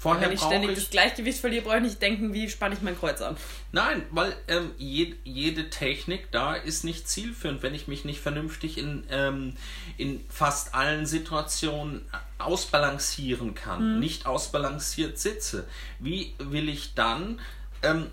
Vorher 0.00 0.28
Wenn 0.28 0.34
ich 0.36 0.40
ständig 0.40 0.70
ich 0.70 0.78
das 0.78 0.90
Gleichgewicht 0.90 1.40
verliere, 1.40 1.64
brauche 1.64 1.78
ich 1.78 1.82
nicht 1.82 2.00
denken, 2.00 2.32
wie 2.32 2.48
spanne 2.48 2.76
ich 2.76 2.82
mein 2.82 2.96
Kreuz 2.96 3.20
an. 3.20 3.36
Nein, 3.72 4.04
weil 4.12 4.32
ähm, 4.46 4.70
jed, 4.78 5.16
jede 5.24 5.70
Technik 5.70 6.30
da 6.30 6.54
ist 6.54 6.84
nicht 6.84 7.08
zielführend, 7.08 7.64
wenn 7.64 7.74
ich 7.74 7.88
mich 7.88 8.04
nicht 8.04 8.20
vernünftig 8.20 8.78
in, 8.78 9.02
ähm, 9.10 9.56
in 9.96 10.24
fast 10.30 10.72
allen 10.76 11.04
Situationen 11.04 12.02
ausbalancieren 12.38 13.56
kann, 13.56 13.98
nicht 13.98 14.24
ausbalanciert 14.26 15.18
sitze. 15.18 15.66
Wie 15.98 16.32
will 16.38 16.68
ich 16.68 16.94
dann 16.94 17.40
ähm, 17.82 18.06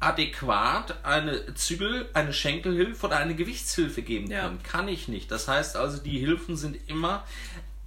adäquat 0.00 1.04
eine 1.04 1.54
Zügel, 1.54 2.08
eine 2.14 2.32
Schenkelhilfe 2.32 3.04
oder 3.04 3.18
eine 3.18 3.34
Gewichtshilfe 3.34 4.00
geben 4.00 4.30
Ja. 4.30 4.44
können? 4.44 4.62
Kann 4.62 4.88
ich 4.88 5.08
nicht. 5.08 5.30
Das 5.30 5.46
heißt 5.46 5.76
also, 5.76 5.98
die 5.98 6.18
Hilfen 6.18 6.56
sind 6.56 6.78
immer 6.88 7.26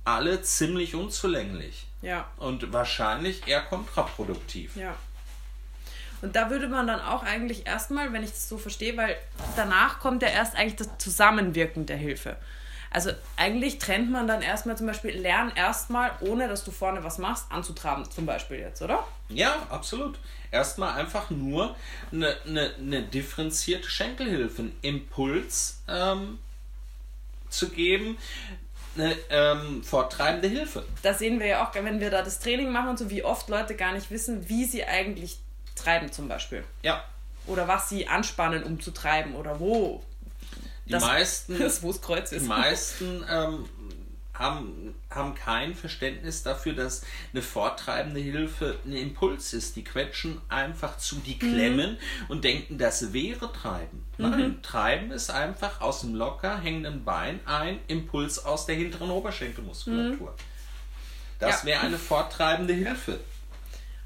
alle 0.04 0.44
ziemlich 0.44 0.94
unzulänglich 0.94 1.88
Ja, 2.02 2.30
und 2.38 2.74
wahrscheinlich 2.74 3.48
eher 3.48 3.62
kontraproduktiv. 3.62 4.76
ja. 4.76 4.96
Und 6.22 6.36
da 6.36 6.50
würde 6.52 6.68
man 6.68 6.86
dann 6.86 7.00
auch 7.00 7.24
eigentlich 7.24 7.66
erstmal, 7.66 8.14
wenn 8.14 8.24
ich 8.24 8.30
das 8.30 8.48
so 8.48 8.60
verstehe, 8.60 8.96
weil 8.96 9.18
danach 9.56 10.00
kommt 10.00 10.22
ja 10.22 10.30
erst 10.30 10.56
eigentlich 10.56 10.76
das 10.76 10.90
Zusammenwirken 11.00 11.88
der 11.88 11.98
Hilfe. 11.98 12.38
Also 12.92 13.12
eigentlich 13.38 13.80
trennt 13.80 14.12
man 14.12 14.28
dann 14.28 14.42
erstmal 14.42 14.78
zum 14.78 14.86
Beispiel, 14.86 15.12
lern 15.12 15.52
erstmal, 15.56 16.12
ohne 16.20 16.50
dass 16.50 16.66
du 16.66 16.72
vorne 16.72 17.04
was 17.04 17.18
machst, 17.18 17.50
anzutraben, 17.50 18.10
zum 18.12 18.26
Beispiel 18.26 18.60
jetzt, 18.60 18.82
oder? 18.82 19.08
Ja, 19.30 19.66
absolut. 19.70 20.20
Erstmal 20.52 21.00
einfach 21.00 21.30
nur 21.30 21.76
eine, 22.12 22.36
eine, 22.46 22.76
eine 22.78 23.02
differenzierte 23.02 23.90
Schenkelhilfe, 23.90 24.64
einen 24.64 24.78
Impuls 24.82 25.82
ähm, 25.88 26.40
zu 27.50 27.70
geben, 27.70 28.18
eine 28.96 29.16
ähm, 29.30 29.84
forttreibende 29.84 30.48
Hilfe. 30.48 30.84
Da 31.02 31.14
sehen 31.14 31.40
wir 31.40 31.48
ja 31.48 31.66
auch, 31.66 31.74
wenn 31.76 32.00
wir 32.00 32.10
da 32.10 32.22
das 32.22 32.40
Training 32.40 32.72
machen 32.72 32.90
und 32.90 33.00
so, 33.00 33.10
wie 33.10 33.24
oft 33.24 33.48
Leute 33.50 33.76
gar 33.76 33.94
nicht 33.94 34.12
wissen, 34.12 34.48
wie 34.50 34.66
sie 34.66 34.84
eigentlich 34.86 35.40
treiben 35.76 36.12
zum 36.12 36.28
Beispiel. 36.28 36.64
Ja, 36.84 37.04
Oder 37.48 37.68
was 37.68 37.90
sie 37.90 38.08
anspannen, 38.08 38.64
um 38.64 38.80
zu 38.82 38.92
treiben 38.92 39.36
oder 39.36 39.60
wo. 39.60 40.04
die 40.86 40.92
Das- 40.92 41.04
meisten, 41.04 41.58
Das, 41.60 41.82
wo 41.84 41.92
das 41.92 42.02
Kreuz 42.02 42.30
die 42.32 42.36
ist. 42.36 42.48
meisten 42.48 43.24
ähm, 43.30 43.66
haben, 44.42 44.96
haben 45.10 45.36
kein 45.36 45.76
Verständnis 45.76 46.44
dafür, 46.44 46.74
dass 46.74 47.04
eine 47.32 47.42
forttreibende 47.42 48.20
Hilfe 48.20 48.78
ein 48.86 48.94
Impuls 48.94 49.54
ist. 49.54 49.76
Die 49.76 49.84
quetschen 49.84 50.42
einfach 50.50 50.98
zu 50.98 51.16
die 51.18 51.38
Klemmen 51.38 51.98
und 52.28 52.44
denken, 52.44 52.78
das 52.78 53.14
wäre 53.14 53.52
Treiben. 53.54 54.04
Nein, 54.18 54.60
Treiben 54.62 55.12
ist 55.12 55.30
einfach 55.32 55.82
aus 55.82 56.02
dem 56.02 56.16
locker 56.16 56.60
hängenden 56.60 57.04
Bein 57.06 57.40
ein 57.46 57.80
Impuls 57.88 58.44
aus 58.44 58.66
der 58.66 58.76
hinteren 58.76 59.10
Oberschenkelmuskulatur. 59.12 60.36
Das 61.40 61.62
Ja. 61.62 61.66
wäre 61.68 61.80
eine 61.82 61.98
forttreibende 61.98 62.74
Hilfe. 62.74 63.20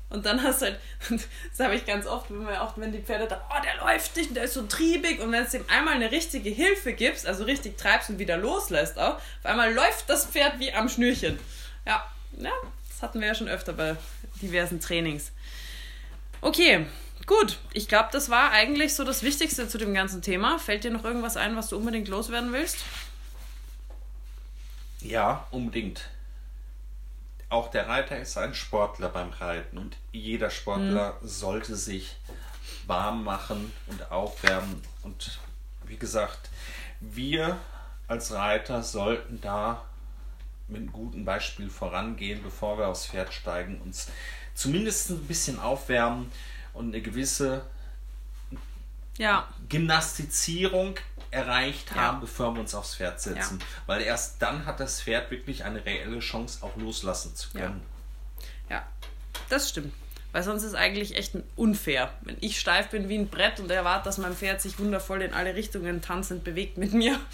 Und 0.10 0.26
dann 0.26 0.44
hast 0.44 0.62
du 0.62 0.66
halt, 0.66 0.80
das 1.10 1.60
habe 1.60 1.76
ich 1.76 1.86
ganz 1.86 2.06
oft, 2.06 2.30
wenn, 2.30 2.48
wir 2.48 2.62
auch, 2.62 2.78
wenn 2.78 2.92
die 2.92 3.02
Pferde 3.02 3.28
da, 3.28 3.42
oh, 3.50 3.62
der 3.64 3.84
läuft 3.84 4.16
nicht, 4.16 4.36
der 4.36 4.44
ist 4.44 4.54
so 4.54 4.64
triebig. 4.64 5.20
Und 5.20 5.32
wenn 5.32 5.44
es 5.44 5.52
dem 5.52 5.66
einmal 5.70 5.96
eine 5.96 6.12
richtige 6.12 6.50
Hilfe 6.50 6.94
gibst, 6.94 7.26
also 7.26 7.44
richtig 7.44 7.78
treibst 7.78 8.10
und 8.10 8.20
wieder 8.20 8.38
loslässt 8.38 8.98
auch, 9.00 9.16
auf 9.16 9.46
einmal 9.46 9.74
läuft 9.74 10.10
das 10.10 10.26
Pferd 10.26 10.60
wie 10.60 10.72
am 10.74 10.90
Schnürchen. 10.90 11.40
Ja, 11.86 12.06
ja 12.38 12.52
das 12.88 13.02
hatten 13.02 13.20
wir 13.20 13.28
ja 13.28 13.36
schon 13.36 13.50
öfter 13.50 13.74
bei 13.74 13.96
diversen 14.42 14.80
Trainings. 14.80 15.32
Okay, 16.42 16.86
gut. 17.26 17.58
Ich 17.74 17.88
glaube, 17.88 18.10
das 18.12 18.30
war 18.30 18.52
eigentlich 18.52 18.94
so 18.94 19.04
das 19.04 19.24
Wichtigste 19.24 19.68
zu 19.68 19.78
dem 19.78 19.94
ganzen 19.94 20.22
Thema. 20.22 20.60
Fällt 20.60 20.84
dir 20.84 20.92
noch 20.92 21.04
irgendwas 21.04 21.36
ein, 21.36 21.56
was 21.56 21.70
du 21.70 21.78
unbedingt 21.78 22.08
loswerden 22.08 22.54
willst? 22.54 22.78
Ja, 25.02 25.46
unbedingt. 25.52 26.10
Auch 27.50 27.70
der 27.70 27.88
Reiter 27.88 28.18
ist 28.18 28.38
ein 28.38 28.54
Sportler 28.54 29.10
beim 29.10 29.30
Reiten 29.30 29.78
und 29.78 29.96
jeder 30.12 30.50
Sportler 30.50 31.18
sollte 31.22 31.76
sich 31.76 32.16
warm 32.88 33.24
machen 33.24 33.72
und 33.88 34.12
aufwärmen. 34.12 34.82
Und 35.04 35.40
wie 35.86 35.98
gesagt, 35.98 36.50
wir 37.00 37.58
als 38.08 38.32
Reiter 38.32 38.84
sollten 38.84 39.42
da 39.42 39.84
mit 40.68 40.82
einem 40.82 40.92
guten 40.92 41.26
Beispiel 41.26 41.70
vorangehen, 41.70 42.42
bevor 42.42 42.78
wir 42.78 42.88
aufs 42.88 43.06
Pferd 43.08 43.34
steigen, 43.34 43.80
uns 43.82 44.08
zumindest 44.56 45.12
ein 45.12 45.26
bisschen 45.28 45.60
aufwärmen 45.60 46.32
und 46.74 46.88
eine 46.88 47.02
gewisse 47.02 47.64
Ja, 49.18 49.48
Gymnastizierung 49.70 50.96
erreicht 51.36 51.92
Ja. 51.96 52.02
haben, 52.02 52.22
bevor 52.22 52.54
wir 52.54 52.62
uns 52.62 52.74
aufs 52.74 52.96
Pferd 52.96 53.20
setzen. 53.22 53.60
Weil 53.86 54.02
erst 54.02 54.42
dann 54.42 54.66
hat 54.66 54.80
das 54.80 55.02
Pferd 55.02 55.30
wirklich 55.32 55.64
eine 55.66 55.86
reelle 55.86 56.20
Chance, 56.20 56.64
auch 56.64 56.76
loslassen 56.78 57.36
zu 57.36 57.52
können. 57.52 57.82
Ja, 58.70 58.84
das 59.50 59.70
stimmt. 59.70 59.94
Weil 60.32 60.44
sonst 60.44 60.64
ist 60.64 60.74
eigentlich 60.76 61.16
echt 61.16 61.34
unfair. 61.56 62.12
Wenn 62.22 62.38
ich 62.42 62.60
steif 62.60 62.90
bin 62.90 63.08
wie 63.10 63.18
ein 63.18 63.30
Brett 63.30 63.60
und 63.60 63.70
erwarte, 63.72 64.06
dass 64.06 64.18
mein 64.18 64.34
Pferd 64.34 64.62
sich 64.62 64.80
wundervoll 64.80 65.22
in 65.22 65.34
alle 65.34 65.56
Richtungen 65.56 66.02
tanzend 66.02 66.44
bewegt 66.44 66.78
mit 66.78 66.94
mir. 66.94 67.20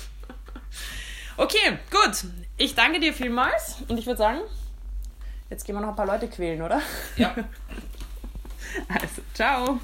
Okay, 1.38 1.80
gut. 1.90 2.26
Ich 2.58 2.76
danke 2.76 3.00
dir 3.00 3.14
vielmals 3.14 3.78
und 3.88 3.98
ich 3.98 4.06
würde 4.06 4.18
sagen, 4.18 4.42
jetzt 5.50 5.66
gehen 5.66 5.76
wir 5.76 5.82
noch 5.82 5.90
ein 5.90 5.96
paar 5.96 6.06
Leute 6.06 6.28
quälen, 6.28 6.62
oder? 6.62 6.82
Ja. 7.16 7.34
Also, 8.88 9.22
ciao. 9.34 9.80